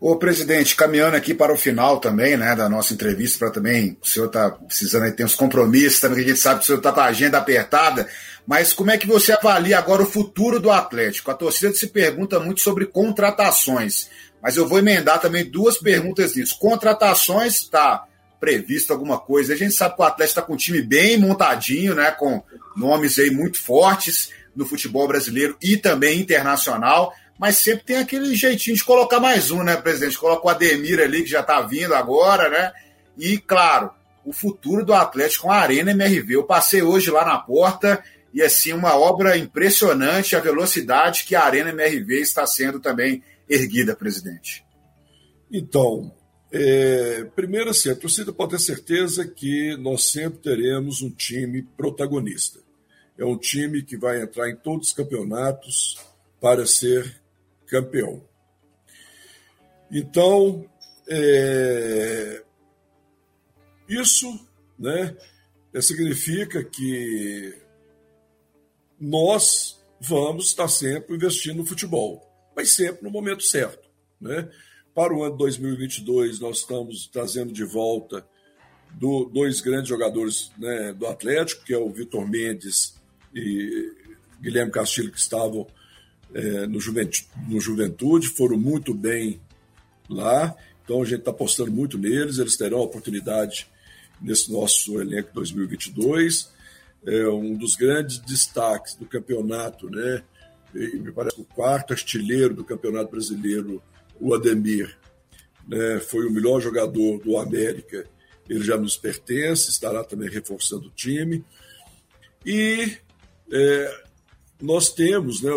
Ô, 0.00 0.16
presidente, 0.16 0.74
caminhando 0.74 1.14
aqui 1.14 1.34
para 1.34 1.52
o 1.52 1.58
final 1.58 2.00
também, 2.00 2.34
né, 2.34 2.56
da 2.56 2.70
nossa 2.70 2.94
entrevista, 2.94 3.38
para 3.38 3.50
também, 3.50 3.98
o 4.02 4.06
senhor 4.06 4.26
está 4.26 4.50
precisando 4.50 5.02
aí, 5.02 5.12
tem 5.12 5.26
uns 5.26 5.34
compromissos 5.34 6.00
também, 6.00 6.20
que 6.20 6.24
a 6.24 6.28
gente 6.28 6.40
sabe 6.40 6.60
que 6.60 6.64
o 6.64 6.66
senhor 6.66 6.78
está 6.78 6.90
com 6.90 7.00
a 7.00 7.04
agenda 7.04 7.36
apertada, 7.36 8.08
mas 8.46 8.72
como 8.72 8.90
é 8.90 8.96
que 8.96 9.06
você 9.06 9.32
avalia 9.32 9.78
agora 9.78 10.02
o 10.02 10.06
futuro 10.06 10.58
do 10.58 10.70
Atlético? 10.70 11.30
A 11.30 11.34
torcida 11.34 11.74
se 11.74 11.88
pergunta 11.88 12.40
muito 12.40 12.62
sobre 12.62 12.86
contratações, 12.86 14.08
mas 14.42 14.56
eu 14.56 14.66
vou 14.66 14.78
emendar 14.78 15.20
também 15.20 15.44
duas 15.44 15.76
perguntas 15.76 16.34
nisso. 16.34 16.58
Contratações, 16.58 17.56
está 17.56 18.06
previsto 18.40 18.92
alguma 18.92 19.18
coisa? 19.18 19.52
A 19.52 19.56
gente 19.56 19.74
sabe 19.74 19.94
que 19.94 20.00
o 20.00 20.04
Atlético 20.04 20.40
está 20.40 20.42
com 20.42 20.54
um 20.54 20.56
time 20.56 20.80
bem 20.80 21.18
montadinho, 21.18 21.94
né, 21.94 22.10
com 22.10 22.42
nomes 22.74 23.18
aí 23.18 23.30
muito 23.30 23.58
fortes 23.58 24.30
no 24.56 24.66
futebol 24.66 25.06
brasileiro 25.06 25.56
e 25.62 25.76
também 25.76 26.18
internacional, 26.18 27.12
mas 27.38 27.58
sempre 27.58 27.84
tem 27.84 27.96
aquele 27.96 28.34
jeitinho 28.34 28.76
de 28.76 28.84
colocar 28.84 29.20
mais 29.20 29.50
um, 29.50 29.62
né, 29.62 29.76
presidente? 29.76 30.18
Coloca 30.18 30.46
o 30.46 30.50
Ademir 30.50 31.00
ali, 31.00 31.22
que 31.22 31.30
já 31.30 31.40
está 31.40 31.60
vindo 31.62 31.94
agora, 31.94 32.50
né? 32.50 32.72
E, 33.16 33.38
claro, 33.38 33.90
o 34.24 34.32
futuro 34.32 34.84
do 34.84 34.92
Atlético 34.92 35.44
com 35.44 35.52
a 35.52 35.56
Arena 35.56 35.92
MRV. 35.92 36.34
Eu 36.34 36.44
passei 36.44 36.82
hoje 36.82 37.10
lá 37.10 37.24
na 37.24 37.38
porta 37.38 38.04
e, 38.32 38.42
assim, 38.42 38.72
uma 38.72 38.94
obra 38.94 39.38
impressionante 39.38 40.36
a 40.36 40.40
velocidade 40.40 41.24
que 41.24 41.34
a 41.34 41.42
Arena 41.42 41.70
MRV 41.70 42.20
está 42.20 42.46
sendo 42.46 42.78
também 42.78 43.22
erguida, 43.48 43.96
presidente. 43.96 44.64
Então, 45.50 46.12
é, 46.52 47.24
primeiro, 47.36 47.70
assim, 47.70 47.90
a 47.90 47.96
torcida 47.96 48.32
pode 48.32 48.52
ter 48.52 48.60
certeza 48.60 49.26
que 49.26 49.76
nós 49.76 50.04
sempre 50.04 50.40
teremos 50.40 51.00
um 51.00 51.10
time 51.10 51.62
protagonista. 51.62 52.58
É 53.16 53.24
um 53.24 53.36
time 53.36 53.82
que 53.82 53.96
vai 53.96 54.20
entrar 54.22 54.50
em 54.50 54.56
todos 54.56 54.88
os 54.88 54.94
campeonatos 54.94 55.98
para 56.40 56.66
ser 56.66 57.20
campeão. 57.66 58.24
Então, 59.92 60.68
é, 61.08 62.42
isso 63.88 64.46
né, 64.78 65.16
significa 65.80 66.64
que 66.64 67.54
nós 68.98 69.80
vamos 70.00 70.46
estar 70.46 70.68
sempre 70.68 71.14
investindo 71.14 71.58
no 71.58 71.66
futebol, 71.66 72.26
mas 72.56 72.74
sempre 72.74 73.04
no 73.04 73.10
momento 73.10 73.42
certo. 73.42 73.88
Né? 74.20 74.48
Para 74.94 75.14
o 75.14 75.22
ano 75.22 75.36
2022, 75.36 76.40
nós 76.40 76.58
estamos 76.58 77.06
trazendo 77.06 77.52
de 77.52 77.64
volta 77.64 78.26
do, 78.92 79.24
dois 79.26 79.60
grandes 79.60 79.88
jogadores 79.88 80.50
né, 80.58 80.92
do 80.92 81.06
Atlético, 81.06 81.64
que 81.64 81.72
é 81.72 81.78
o 81.78 81.90
Vitor 81.90 82.28
Mendes 82.28 82.94
e 83.34 83.92
Guilherme 84.40 84.72
Castilho, 84.72 85.12
que 85.12 85.18
estavam 85.18 85.66
é, 86.34 86.66
no, 86.66 86.80
Juventude, 86.80 87.28
no 87.48 87.60
Juventude, 87.60 88.28
foram 88.28 88.58
muito 88.58 88.92
bem 88.92 89.40
lá. 90.08 90.56
Então 90.84 91.02
a 91.02 91.04
gente 91.04 91.20
está 91.20 91.30
apostando 91.30 91.70
muito 91.70 91.96
neles, 91.96 92.38
eles 92.38 92.56
terão 92.56 92.78
a 92.78 92.82
oportunidade 92.82 93.68
nesse 94.20 94.50
nosso 94.50 95.00
elenco 95.00 95.30
2022. 95.32 96.50
É 97.06 97.28
um 97.28 97.54
dos 97.54 97.76
grandes 97.76 98.18
destaques 98.18 98.94
do 98.94 99.06
campeonato, 99.06 99.88
né? 99.88 100.22
E 100.74 100.98
me 100.98 101.12
parece 101.12 101.40
o 101.40 101.44
quarto 101.44 101.92
artilheiro 101.92 102.54
do 102.54 102.64
Campeonato 102.64 103.10
Brasileiro, 103.10 103.82
o 104.20 104.34
Ademir, 104.34 104.96
né? 105.66 105.98
foi 106.00 106.26
o 106.26 106.30
melhor 106.30 106.60
jogador 106.60 107.18
do 107.18 107.38
América. 107.38 108.06
Ele 108.48 108.62
já 108.62 108.76
nos 108.76 108.96
pertence, 108.96 109.70
estará 109.70 110.04
também 110.04 110.28
reforçando 110.28 110.88
o 110.88 110.90
time. 110.90 111.44
E 112.44 112.96
é, 113.50 114.02
nós 114.60 114.92
temos, 114.92 115.42
né, 115.42 115.50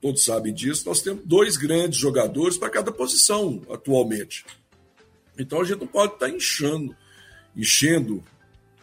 todos 0.00 0.24
sabem 0.24 0.52
disso, 0.52 0.84
nós 0.86 1.02
temos 1.02 1.24
dois 1.24 1.56
grandes 1.56 1.98
jogadores 1.98 2.56
para 2.56 2.70
cada 2.70 2.90
posição 2.90 3.62
atualmente. 3.70 4.44
Então 5.38 5.60
a 5.60 5.64
gente 5.64 5.80
não 5.80 5.86
pode 5.86 6.14
estar 6.14 6.28
inchando, 6.28 6.96
enchendo 7.54 8.24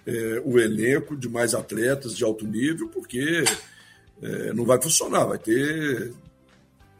é, 0.05 0.41
o 0.45 0.60
elenco 0.60 1.15
de 1.15 1.27
mais 1.27 1.53
atletas 1.53 2.15
de 2.15 2.23
alto 2.23 2.45
nível, 2.45 2.88
porque 2.89 3.43
é, 4.21 4.53
não 4.53 4.65
vai 4.65 4.81
funcionar, 4.81 5.25
vai 5.25 5.38
ter 5.38 6.13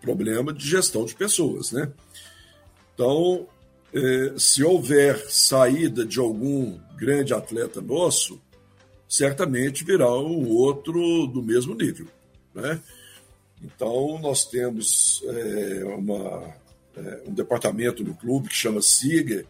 problema 0.06 0.54
de 0.54 0.66
gestão 0.68 1.04
de 1.04 1.16
pessoas. 1.16 1.72
Né? 1.72 1.92
Então, 2.94 3.48
é, 3.94 4.34
se 4.38 4.64
houver 4.64 5.18
saída 5.30 6.06
de 6.06 6.20
algum 6.20 6.78
grande 6.96 7.34
atleta 7.34 7.82
nosso, 7.82 8.40
certamente 9.10 9.84
virá 9.84 10.10
um 10.18 10.48
outro 10.50 11.26
do 11.28 11.42
mesmo 11.42 11.74
nível. 11.74 12.08
Né? 12.54 12.80
Então, 13.64 14.20
nós 14.20 14.46
temos 14.46 15.24
é, 15.26 15.84
uma, 15.86 16.54
é, 16.96 17.24
um 17.28 17.34
departamento 17.34 18.04
no 18.04 18.14
clube 18.14 18.50
que 18.50 18.56
chama 18.56 18.82
SIGA, 18.82 19.46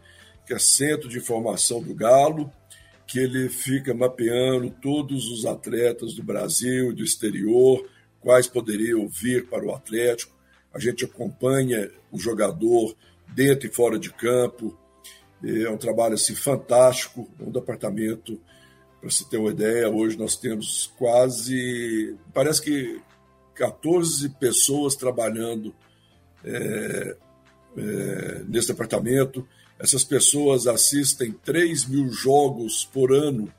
que 0.47 0.53
é 0.53 0.59
Centro 0.59 1.09
de 1.09 1.17
Informação 1.17 1.81
do 1.81 1.93
Galo, 1.93 2.51
que 3.07 3.19
ele 3.19 3.49
fica 3.49 3.93
mapeando 3.93 4.69
todos 4.81 5.27
os 5.27 5.45
atletas 5.45 6.13
do 6.13 6.23
Brasil 6.23 6.91
e 6.91 6.95
do 6.95 7.03
exterior, 7.03 7.87
quais 8.19 8.47
poderiam 8.47 9.07
vir 9.07 9.47
para 9.47 9.65
o 9.65 9.73
Atlético. 9.73 10.34
A 10.75 10.79
gente 10.79 11.05
acompanha 11.05 11.89
o 12.11 12.19
jogador 12.19 12.93
dentro 13.33 13.67
e 13.67 13.71
fora 13.71 13.97
de 13.97 14.11
campo. 14.11 14.77
É 15.41 15.69
um 15.69 15.77
trabalho 15.77 16.15
assim 16.15 16.35
fantástico, 16.35 17.29
um 17.39 17.49
departamento 17.49 18.39
para 19.05 19.11
se 19.11 19.29
ter 19.29 19.37
uma 19.37 19.51
ideia, 19.51 19.87
hoje 19.87 20.17
nós 20.17 20.35
temos 20.35 20.91
quase, 20.97 22.17
parece 22.33 22.59
que 22.59 22.99
14 23.53 24.29
pessoas 24.29 24.95
trabalhando 24.95 25.75
é, 26.43 27.15
é, 27.77 28.43
nesse 28.47 28.69
departamento. 28.69 29.47
Essas 29.77 30.03
pessoas 30.03 30.65
assistem 30.65 31.31
3 31.31 31.85
mil 31.85 32.11
jogos 32.11 32.83
por 32.91 33.13
ano, 33.13 33.53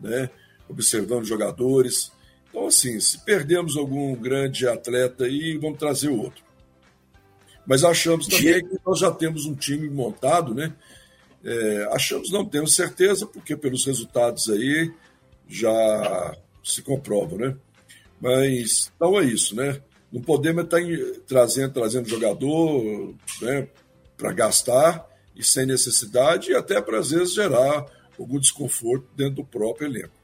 né, 0.00 0.30
observando 0.66 1.26
jogadores. 1.26 2.10
Então, 2.50 2.66
assim, 2.66 2.98
se 3.00 3.18
perdemos 3.24 3.76
algum 3.76 4.14
grande 4.14 4.66
atleta 4.68 5.24
aí, 5.24 5.56
vamos 5.56 5.78
trazer 5.78 6.08
outro. 6.08 6.42
Mas 7.66 7.84
achamos 7.84 8.26
também 8.26 8.66
que 8.66 8.78
nós 8.84 8.98
já 8.98 9.10
temos 9.10 9.46
um 9.46 9.54
time 9.54 9.88
montado, 9.88 10.52
né? 10.54 10.74
É, 11.44 11.88
achamos, 11.92 12.30
não 12.30 12.44
temos 12.44 12.74
certeza, 12.74 13.26
porque 13.26 13.56
pelos 13.56 13.86
resultados 13.86 14.50
aí 14.50 14.92
já 15.48 16.36
se 16.62 16.82
comprova, 16.82 17.36
né? 17.36 17.56
Mas 18.20 18.90
então 18.94 19.18
é 19.18 19.24
isso, 19.24 19.54
né? 19.54 19.80
Não 20.12 20.20
podemos 20.20 20.64
estar 20.64 20.80
trazendo, 21.26 21.72
trazendo 21.72 22.08
jogador 22.08 23.14
né, 23.40 23.68
para 24.16 24.32
gastar 24.32 25.08
e 25.36 25.42
sem 25.42 25.64
necessidade, 25.64 26.50
e 26.50 26.54
até 26.54 26.82
para 26.82 26.98
às 26.98 27.10
vezes 27.10 27.32
gerar 27.32 27.86
algum 28.18 28.38
desconforto 28.38 29.06
dentro 29.16 29.36
do 29.36 29.44
próprio 29.44 29.86
elenco. 29.86 30.19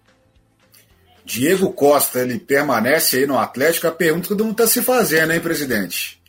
Diego 1.26 1.72
Costa, 1.72 2.20
ele 2.20 2.38
permanece 2.38 3.16
aí 3.16 3.26
no 3.26 3.36
Atlético? 3.36 3.88
A 3.88 3.90
pergunta 3.90 4.22
que 4.22 4.28
todo 4.28 4.44
mundo 4.44 4.52
está 4.52 4.66
se 4.68 4.80
fazendo, 4.80 5.32
hein, 5.32 5.40
presidente? 5.40 6.22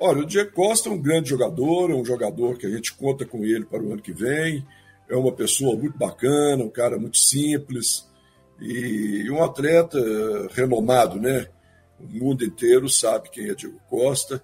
Olha, 0.00 0.22
o 0.22 0.26
Diego 0.26 0.50
Costa 0.50 0.88
é 0.88 0.92
um 0.92 1.00
grande 1.00 1.30
jogador, 1.30 1.92
é 1.92 1.94
um 1.94 2.04
jogador 2.04 2.58
que 2.58 2.66
a 2.66 2.70
gente 2.70 2.92
conta 2.92 3.24
com 3.24 3.44
ele 3.44 3.64
para 3.64 3.80
o 3.80 3.92
ano 3.92 4.02
que 4.02 4.12
vem. 4.12 4.66
É 5.08 5.14
uma 5.14 5.30
pessoa 5.30 5.76
muito 5.76 5.96
bacana, 5.96 6.64
um 6.64 6.68
cara 6.68 6.98
muito 6.98 7.18
simples 7.18 8.04
e 8.60 9.30
um 9.30 9.44
atleta 9.44 9.96
renomado, 10.54 11.20
né? 11.20 11.46
O 12.00 12.08
mundo 12.08 12.44
inteiro 12.44 12.88
sabe 12.88 13.30
quem 13.30 13.48
é 13.48 13.54
Diego 13.54 13.80
Costa 13.88 14.42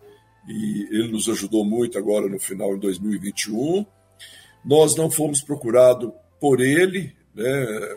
e 0.48 0.87
ele 0.92 1.11
nos 1.11 1.29
ajudou 1.29 1.64
muito 1.64 1.98
agora 1.98 2.29
no 2.29 2.38
final 2.38 2.72
de 2.74 2.83
2021. 2.83 3.85
Nós 4.64 4.94
não 4.94 5.11
fomos 5.11 5.40
procurados 5.40 6.12
por 6.40 6.61
ele, 6.61 7.16
né? 7.35 7.96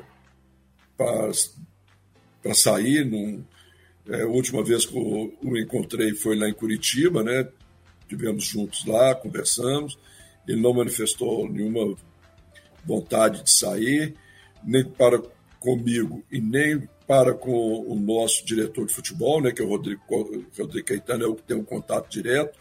Para 1.00 2.54
sair, 2.54 3.06
num, 3.06 3.44
é, 4.10 4.24
a 4.24 4.28
última 4.28 4.64
vez 4.64 4.86
que 4.86 4.98
o 4.98 5.58
encontrei 5.58 6.14
foi 6.14 6.36
lá 6.36 6.50
em 6.50 6.54
Curitiba, 6.54 7.24
né? 7.24 7.48
Tivemos 8.08 8.44
juntos 8.44 8.86
lá, 8.86 9.16
conversamos. 9.16 9.98
Ele 10.48 10.62
não 10.62 10.74
manifestou 10.74 11.48
nenhuma 11.48 11.96
vontade 12.86 13.44
de 13.44 13.52
sair, 13.52 14.16
nem 14.64 14.84
para 14.84 15.22
comigo 15.60 16.24
e 16.32 16.42
nem 16.42 16.88
para 17.08 17.34
com 17.34 17.82
o 17.88 17.96
nosso 17.96 18.46
diretor 18.46 18.86
de 18.86 18.94
futebol, 18.94 19.42
né, 19.42 19.52
que 19.52 19.62
é 19.62 19.66
o 19.66 19.68
Rodrigo, 19.68 20.02
Rodrigo 20.58 20.88
Caetano, 20.88 21.24
é 21.24 21.28
o 21.28 21.36
que 21.36 21.44
tem 21.44 21.58
um 21.58 21.64
contato 21.64 22.10
direto. 22.10 22.58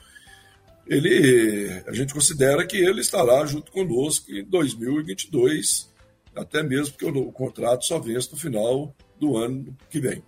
Ele, 0.86 1.82
a 1.86 1.92
gente 1.92 2.14
considera 2.14 2.66
que 2.66 2.76
ele 2.76 3.00
estará 3.00 3.44
junto 3.44 3.70
conosco 3.70 4.32
em 4.32 4.42
2022, 4.44 5.88
até 6.34 6.62
mesmo 6.62 6.94
porque 6.94 7.06
o, 7.06 7.28
o 7.28 7.32
contrato 7.32 7.84
só 7.84 7.98
vence 7.98 8.28
no 8.32 8.38
final 8.38 8.94
do 9.18 9.36
ano 9.36 9.76
que 9.90 10.00
vem. 10.00 10.22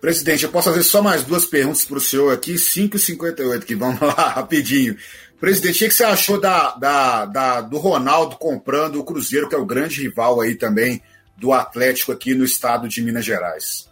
Presidente, 0.00 0.44
eu 0.44 0.50
posso 0.50 0.70
fazer 0.70 0.84
só 0.84 1.02
mais 1.02 1.24
duas 1.24 1.44
perguntas 1.44 1.84
para 1.84 1.98
o 1.98 2.00
senhor 2.00 2.32
aqui, 2.32 2.54
5h58, 2.54 3.64
que 3.64 3.74
vamos 3.74 3.98
lá 4.00 4.28
rapidinho. 4.28 4.96
Presidente, 5.40 5.84
o 5.84 5.88
que 5.88 5.94
você 5.94 6.04
achou 6.04 6.40
da, 6.40 6.74
da, 6.76 7.24
da, 7.24 7.60
do 7.60 7.78
Ronaldo 7.78 8.36
comprando 8.36 8.96
o 8.96 9.04
Cruzeiro, 9.04 9.48
que 9.48 9.54
é 9.54 9.58
o 9.58 9.66
grande 9.66 10.02
rival 10.02 10.40
aí 10.40 10.54
também 10.54 11.02
do 11.36 11.52
Atlético 11.52 12.12
aqui 12.12 12.34
no 12.34 12.44
estado 12.44 12.88
de 12.88 13.02
Minas 13.02 13.24
Gerais? 13.24 13.88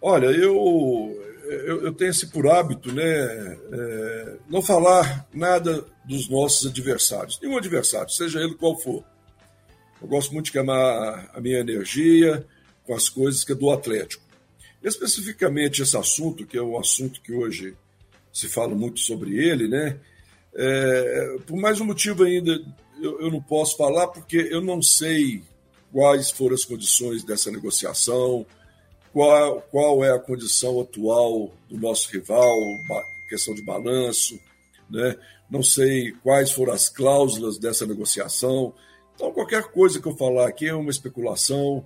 Olha, 0.00 0.26
eu, 0.26 1.16
eu, 1.44 1.84
eu 1.86 1.92
tenho 1.92 2.10
esse 2.10 2.28
por 2.28 2.48
hábito, 2.48 2.92
né, 2.92 3.02
é, 3.02 4.36
não 4.48 4.62
falar 4.62 5.26
nada 5.34 5.84
dos 6.04 6.28
nossos 6.28 6.68
adversários, 6.68 7.38
nenhum 7.42 7.58
adversário, 7.58 8.10
seja 8.10 8.40
ele 8.40 8.54
qual 8.54 8.78
for. 8.78 9.04
Eu 10.00 10.08
gosto 10.08 10.32
muito 10.32 10.46
de 10.46 10.52
queimar 10.52 11.30
a 11.34 11.40
minha 11.40 11.58
energia 11.58 12.46
com 12.84 12.94
as 12.94 13.08
coisas 13.08 13.44
que 13.44 13.52
é 13.52 13.54
do 13.54 13.70
Atlético. 13.70 14.22
Especificamente 14.82 15.82
esse 15.82 15.96
assunto, 15.96 16.46
que 16.46 16.56
é 16.56 16.62
um 16.62 16.78
assunto 16.78 17.20
que 17.20 17.32
hoje 17.32 17.76
se 18.32 18.48
fala 18.48 18.74
muito 18.74 19.00
sobre 19.00 19.36
ele, 19.36 19.68
né? 19.68 19.98
É, 20.54 21.36
por 21.46 21.56
mais 21.56 21.80
um 21.80 21.84
motivo 21.84 22.24
ainda 22.24 22.60
eu, 23.00 23.20
eu, 23.20 23.30
não 23.30 23.40
posso 23.40 23.76
falar, 23.76 24.08
porque 24.08 24.36
eu 24.50 24.60
não 24.60 24.82
sei 24.82 25.42
quais 25.92 26.30
foram 26.30 26.54
as 26.54 26.64
condições 26.64 27.22
dessa 27.22 27.50
negociação, 27.50 28.46
qual, 29.12 29.62
qual 29.70 30.04
é 30.04 30.12
a 30.12 30.18
condição 30.18 30.80
atual 30.80 31.52
do 31.68 31.78
nosso 31.78 32.10
rival, 32.10 32.56
questão 33.28 33.54
de 33.54 33.62
balanço, 33.62 34.38
né? 34.88 35.16
não 35.50 35.62
sei 35.62 36.12
quais 36.22 36.52
foram 36.52 36.72
as 36.72 36.88
cláusulas 36.88 37.58
dessa 37.58 37.86
negociação. 37.86 38.72
Então, 39.20 39.32
qualquer 39.32 39.64
coisa 39.64 40.00
que 40.00 40.08
eu 40.08 40.16
falar 40.16 40.48
aqui 40.48 40.66
é 40.66 40.74
uma 40.74 40.90
especulação, 40.90 41.84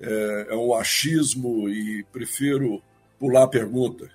é, 0.00 0.46
é 0.50 0.54
um 0.56 0.74
achismo 0.74 1.68
e 1.68 2.04
prefiro 2.12 2.82
pular 3.20 3.44
a 3.44 3.46
pergunta. 3.48 4.10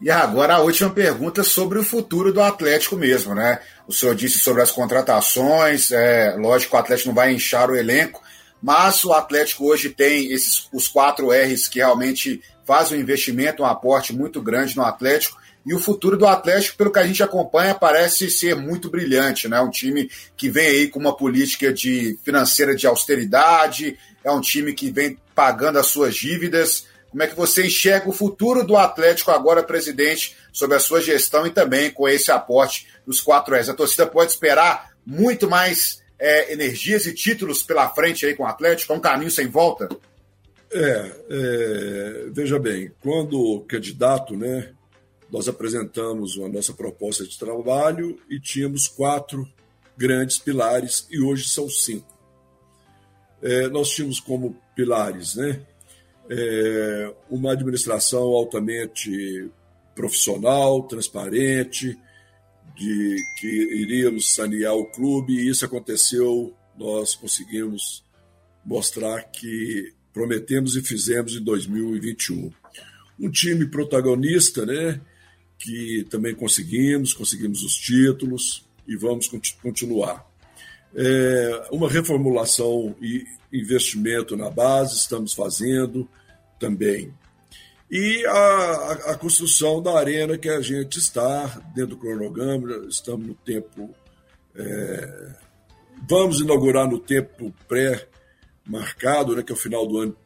E 0.00 0.08
agora 0.08 0.54
a 0.54 0.60
última 0.60 0.90
pergunta 0.90 1.42
sobre 1.42 1.80
o 1.80 1.84
futuro 1.84 2.32
do 2.32 2.40
Atlético 2.40 2.94
mesmo, 2.94 3.34
né? 3.34 3.58
O 3.84 3.92
senhor 3.92 4.14
disse 4.14 4.38
sobre 4.38 4.62
as 4.62 4.70
contratações, 4.70 5.90
é, 5.90 6.36
lógico 6.38 6.76
o 6.76 6.78
Atlético 6.78 7.08
não 7.08 7.16
vai 7.16 7.32
inchar 7.34 7.68
o 7.68 7.74
elenco, 7.74 8.22
mas 8.62 9.04
o 9.04 9.12
Atlético 9.12 9.66
hoje 9.66 9.90
tem 9.90 10.30
esses, 10.30 10.68
os 10.72 10.86
quatro 10.86 11.32
R's 11.32 11.66
que 11.66 11.80
realmente 11.80 12.40
fazem 12.64 12.96
um 12.96 13.00
investimento, 13.00 13.64
um 13.64 13.66
aporte 13.66 14.12
muito 14.12 14.40
grande 14.40 14.76
no 14.76 14.84
Atlético. 14.84 15.36
E 15.64 15.74
o 15.74 15.78
futuro 15.78 16.16
do 16.16 16.26
Atlético, 16.26 16.76
pelo 16.76 16.92
que 16.92 16.98
a 16.98 17.06
gente 17.06 17.22
acompanha, 17.22 17.74
parece 17.74 18.28
ser 18.30 18.56
muito 18.56 18.90
brilhante, 18.90 19.48
né? 19.48 19.60
Um 19.60 19.70
time 19.70 20.10
que 20.36 20.50
vem 20.50 20.66
aí 20.66 20.88
com 20.88 20.98
uma 20.98 21.16
política 21.16 21.72
de 21.72 22.18
financeira 22.24 22.74
de 22.74 22.86
austeridade, 22.86 23.96
é 24.24 24.30
um 24.30 24.40
time 24.40 24.72
que 24.72 24.90
vem 24.90 25.18
pagando 25.34 25.78
as 25.78 25.86
suas 25.86 26.14
dívidas. 26.16 26.86
Como 27.10 27.22
é 27.22 27.26
que 27.26 27.36
você 27.36 27.66
enxerga 27.66 28.08
o 28.08 28.12
futuro 28.12 28.66
do 28.66 28.76
Atlético 28.76 29.30
agora, 29.30 29.62
presidente, 29.62 30.36
sobre 30.52 30.76
a 30.76 30.80
sua 30.80 31.00
gestão 31.00 31.46
e 31.46 31.50
também 31.50 31.90
com 31.90 32.08
esse 32.08 32.32
aporte 32.32 32.88
dos 33.06 33.20
quatro 33.20 33.54
S? 33.54 33.70
A 33.70 33.74
torcida 33.74 34.06
pode 34.06 34.32
esperar 34.32 34.92
muito 35.06 35.48
mais 35.48 36.02
é, 36.18 36.52
energias 36.52 37.06
e 37.06 37.14
títulos 37.14 37.62
pela 37.62 37.88
frente 37.90 38.26
aí 38.26 38.34
com 38.34 38.42
o 38.44 38.46
Atlético? 38.46 38.92
É 38.92 38.96
um 38.96 39.00
caminho 39.00 39.30
sem 39.30 39.46
volta? 39.46 39.88
É, 40.72 41.12
é, 41.28 42.24
veja 42.32 42.58
bem, 42.58 42.90
quando 43.02 43.60
candidato, 43.68 44.34
né, 44.34 44.70
nós 45.32 45.48
apresentamos 45.48 46.38
a 46.38 46.48
nossa 46.48 46.74
proposta 46.74 47.26
de 47.26 47.36
trabalho 47.38 48.20
e 48.30 48.38
tínhamos 48.38 48.86
quatro 48.86 49.50
grandes 49.96 50.38
pilares 50.38 51.06
e 51.10 51.18
hoje 51.20 51.48
são 51.48 51.68
cinco 51.68 52.12
é, 53.42 53.68
nós 53.68 53.90
tínhamos 53.90 54.20
como 54.20 54.56
pilares 54.76 55.34
né, 55.34 55.60
é, 56.30 57.14
uma 57.28 57.52
administração 57.52 58.22
altamente 58.22 59.50
profissional, 59.94 60.84
transparente, 60.84 61.98
de 62.74 63.16
que 63.38 63.46
iríamos 63.46 64.34
sanear 64.34 64.74
o 64.74 64.86
clube, 64.86 65.34
e 65.34 65.50
isso 65.50 65.64
aconteceu, 65.66 66.54
nós 66.78 67.14
conseguimos 67.14 68.02
mostrar 68.64 69.24
que 69.24 69.92
prometemos 70.12 70.76
e 70.76 70.82
fizemos 70.82 71.34
em 71.34 71.42
2021. 71.42 72.50
Um 73.20 73.30
time 73.30 73.66
protagonista, 73.66 74.64
né, 74.64 75.00
que 75.62 76.04
também 76.10 76.34
conseguimos, 76.34 77.14
conseguimos 77.14 77.62
os 77.62 77.76
títulos 77.76 78.66
e 78.86 78.96
vamos 78.96 79.30
continuar. 79.62 80.28
É, 80.94 81.68
uma 81.70 81.88
reformulação 81.88 82.96
e 83.00 83.24
investimento 83.52 84.36
na 84.36 84.50
base 84.50 84.96
estamos 84.96 85.32
fazendo 85.32 86.08
também. 86.58 87.14
e 87.88 88.26
a, 88.26 88.92
a, 89.12 89.16
construção 89.16 89.80
da 89.80 89.96
arena 89.96 90.36
que 90.36 90.48
a 90.48 90.60
gente 90.60 90.98
está 90.98 91.46
dentro 91.74 91.90
do 91.90 91.96
cronograma, 91.96 92.86
estamos 92.88 93.26
no 93.28 93.34
tempo. 93.34 93.94
É, 94.56 95.36
vamos 96.08 96.40
inaugurar 96.40 96.90
no 96.90 96.98
tempo 96.98 97.54
pré-marcado, 97.68 99.36
né, 99.36 99.42
que 99.44 99.52
é 99.52 99.54
o 99.54 99.58
final 99.58 99.86
do 99.86 99.98
ano. 99.98 100.16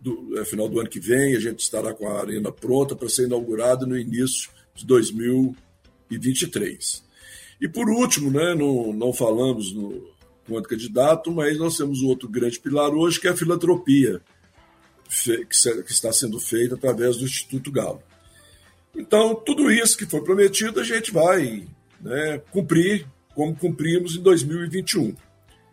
Do, 0.00 0.38
é, 0.38 0.44
final 0.44 0.68
do 0.68 0.78
ano 0.78 0.88
que 0.88 1.00
vem, 1.00 1.34
a 1.34 1.40
gente 1.40 1.58
estará 1.58 1.92
com 1.92 2.08
a 2.08 2.20
arena 2.20 2.52
pronta 2.52 2.94
para 2.94 3.08
ser 3.08 3.24
inaugurada 3.24 3.84
no 3.84 3.98
início 3.98 4.54
de 4.76 4.86
2023. 4.86 7.04
E 7.60 7.68
por 7.68 7.88
último, 7.88 8.30
né, 8.30 8.54
não, 8.54 8.92
não 8.92 9.12
falamos 9.12 9.72
no 9.72 10.14
quanto 10.46 10.68
candidato, 10.68 11.32
mas 11.32 11.58
nós 11.58 11.76
temos 11.76 12.02
outro 12.02 12.28
grande 12.28 12.60
pilar 12.60 12.90
hoje, 12.90 13.20
que 13.20 13.26
é 13.26 13.30
a 13.30 13.36
filantropia 13.36 14.20
que 15.08 15.92
está 15.92 16.12
sendo 16.12 16.38
feita 16.38 16.74
através 16.74 17.16
do 17.16 17.24
Instituto 17.24 17.70
Galo. 17.70 18.02
Então, 18.94 19.34
tudo 19.34 19.70
isso 19.70 19.96
que 19.96 20.06
foi 20.06 20.22
prometido, 20.22 20.80
a 20.80 20.84
gente 20.84 21.12
vai 21.12 21.66
né, 22.00 22.38
cumprir 22.50 23.06
como 23.34 23.54
cumprimos 23.54 24.16
em 24.16 24.22
2021. 24.22 25.14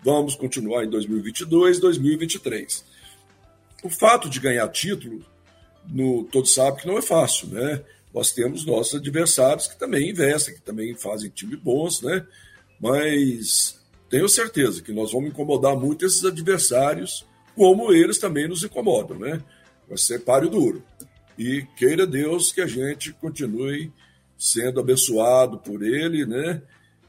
Vamos 0.04 0.36
continuar 0.36 0.84
em 0.84 0.89
2022, 0.89 1.80
2023. 1.80 2.86
O 3.84 3.89
fato 3.89 4.30
de 4.30 4.39
ganhar 4.39 4.68
título, 4.68 5.24
no, 5.88 6.26
todos 6.26 6.54
sabem 6.54 6.82
que 6.82 6.88
não 6.88 6.98
é 6.98 7.02
fácil, 7.02 7.48
né? 7.48 7.82
Nós 8.13 8.32
temos 8.32 8.65
nossos 8.65 8.95
adversários 8.95 9.67
que 9.67 9.78
também 9.78 10.12
investem, 10.12 10.54
que 10.54 10.62
também 10.62 10.95
fazem 10.95 11.30
time 11.30 11.56
bons, 11.56 12.02
né? 12.02 12.26
Mas 12.80 13.80
tenho 14.10 14.30
certeza 14.30 14.82
que 14.82 14.93
nós 14.93 15.12
vamos 15.12 15.30
incomodar 15.30 15.76
muito 15.76 16.06
esses 16.06 16.23
adversários 16.23 17.26
como 17.56 17.91
eles 17.91 18.17
também 18.17 18.47
nos 18.47 18.63
incomodam, 18.63 19.17
né? 19.17 19.41
Vai 19.88 19.97
ser 19.97 20.19
páreo 20.19 20.49
duro. 20.49 20.84
E 21.38 21.63
queira 21.76 22.06
Deus 22.06 22.52
que 22.52 22.62
a 22.62 22.67
gente 22.67 23.12
continue 23.13 23.91
sendo 24.38 24.80
abençoado 24.80 25.58
por 25.58 25.82
ele, 25.82 26.26
né? 26.26 26.62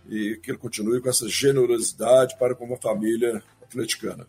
E 0.08 0.36
que 0.42 0.50
ele 0.50 0.58
continue 0.58 1.00
com 1.00 1.08
essa 1.08 1.28
generosidade 1.28 2.38
para 2.38 2.54
com 2.54 2.72
a 2.72 2.76
família 2.76 3.42
atleticana. 3.62 4.26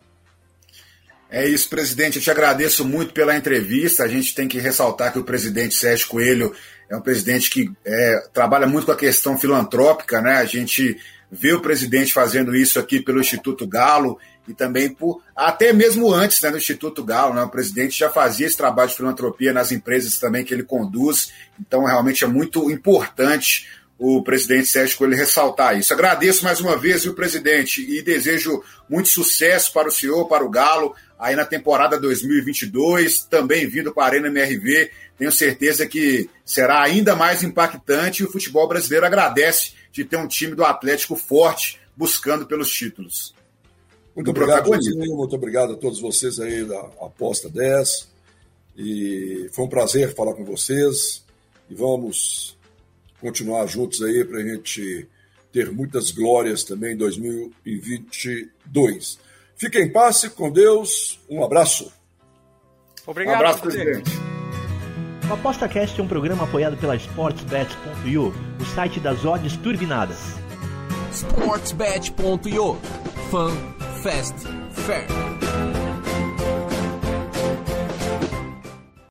É 1.29 1.47
isso, 1.47 1.69
presidente. 1.69 2.17
Eu 2.17 2.21
te 2.21 2.31
agradeço 2.31 2.85
muito 2.85 3.13
pela 3.13 3.35
entrevista. 3.35 4.03
A 4.03 4.07
gente 4.07 4.33
tem 4.33 4.47
que 4.47 4.59
ressaltar 4.59 5.11
que 5.11 5.19
o 5.19 5.23
presidente 5.23 5.75
Sérgio 5.75 6.07
Coelho 6.07 6.55
é 6.89 6.95
um 6.95 7.01
presidente 7.01 7.49
que 7.49 7.71
é, 7.83 8.27
trabalha 8.33 8.67
muito 8.67 8.85
com 8.85 8.91
a 8.91 8.97
questão 8.97 9.37
filantrópica, 9.37 10.21
né? 10.21 10.35
A 10.37 10.45
gente 10.45 10.97
vê 11.31 11.53
o 11.53 11.61
presidente 11.61 12.13
fazendo 12.13 12.55
isso 12.55 12.79
aqui 12.79 13.01
pelo 13.01 13.19
Instituto 13.19 13.67
Galo 13.67 14.19
e 14.47 14.53
também 14.53 14.89
por 14.89 15.21
até 15.35 15.73
mesmo 15.73 16.13
antes 16.13 16.41
né, 16.41 16.49
no 16.49 16.57
Instituto 16.57 17.03
Galo, 17.03 17.33
né, 17.33 17.41
o 17.41 17.49
presidente 17.49 17.97
já 17.97 18.09
fazia 18.09 18.45
esse 18.45 18.55
trabalho 18.55 18.89
de 18.89 18.95
filantropia 18.95 19.51
nas 19.51 19.71
empresas 19.71 20.19
também 20.19 20.45
que 20.45 20.53
ele 20.53 20.63
conduz, 20.63 21.31
então 21.59 21.83
realmente 21.83 22.23
é 22.23 22.27
muito 22.27 22.69
importante 22.69 23.67
o 23.97 24.21
presidente 24.21 24.67
Sérgio 24.67 24.97
Coelho 24.97 25.15
ressaltar 25.15 25.77
isso. 25.77 25.93
Agradeço 25.93 26.43
mais 26.43 26.59
uma 26.59 26.77
vez, 26.77 27.03
viu, 27.03 27.13
presidente, 27.13 27.81
e 27.81 28.01
desejo 28.01 28.61
muito 28.89 29.09
sucesso 29.09 29.71
para 29.71 29.87
o 29.87 29.91
senhor, 29.91 30.27
para 30.27 30.43
o 30.43 30.49
Galo, 30.49 30.93
aí 31.17 31.35
na 31.35 31.45
temporada 31.45 31.99
2022, 31.99 33.23
também 33.23 33.67
vindo 33.67 33.93
com 33.93 34.01
a 34.01 34.05
Arena 34.05 34.27
MRV. 34.27 34.91
Tenho 35.17 35.31
certeza 35.31 35.87
que 35.87 36.29
será 36.43 36.83
ainda 36.83 37.15
mais 37.15 37.41
impactante 37.41 38.21
e 38.21 38.25
o 38.25 38.31
futebol 38.31 38.67
brasileiro 38.67 39.05
agradece 39.05 39.71
de 39.91 40.03
ter 40.03 40.17
um 40.17 40.27
time 40.27 40.55
do 40.55 40.65
Atlético 40.65 41.15
forte 41.15 41.79
buscando 41.95 42.45
pelos 42.45 42.69
títulos. 42.69 43.33
Muito 44.13 44.29
obrigado, 44.29 44.67
Joãozinho, 44.67 45.15
muito 45.15 45.35
obrigado 45.35 45.73
a 45.73 45.77
todos 45.77 45.99
vocês 45.99 46.39
aí 46.39 46.65
da 46.65 46.79
Aposta 47.01 47.49
10. 47.49 48.09
E 48.77 49.49
foi 49.53 49.65
um 49.65 49.69
prazer 49.69 50.13
falar 50.13 50.33
com 50.33 50.43
vocês. 50.43 51.23
E 51.69 51.75
vamos 51.75 52.54
continuar 53.25 53.65
juntos 53.65 54.03
aí 54.03 54.23
para 54.23 54.37
a 54.37 54.43
gente 54.43 55.07
ter 55.51 55.71
muitas 55.71 56.11
glórias 56.11 56.63
também 56.63 56.93
em 56.93 56.97
2022. 56.97 59.17
Fiquem 59.57 59.81
em 59.83 59.91
paz, 59.91 60.27
com 60.27 60.51
Deus. 60.51 61.19
Um 61.27 61.43
abraço. 61.43 61.91
Obrigado. 63.07 63.33
Um 63.33 63.37
abraço, 63.37 63.61
presidente. 63.61 64.11
O 65.27 65.33
ApostaCast 65.33 65.99
é 65.99 66.03
um 66.03 66.07
programa 66.07 66.43
apoiado 66.43 66.77
pela 66.77 66.95
SportsBet.io, 66.95 68.31
o 68.61 68.65
site 68.75 68.99
das 68.99 69.25
odds 69.25 69.57
turbinadas. 69.57 70.19
SportsBet.io 71.11 72.75
Fun 73.31 73.49
Fast 74.03 74.35
Fair. 74.71 75.07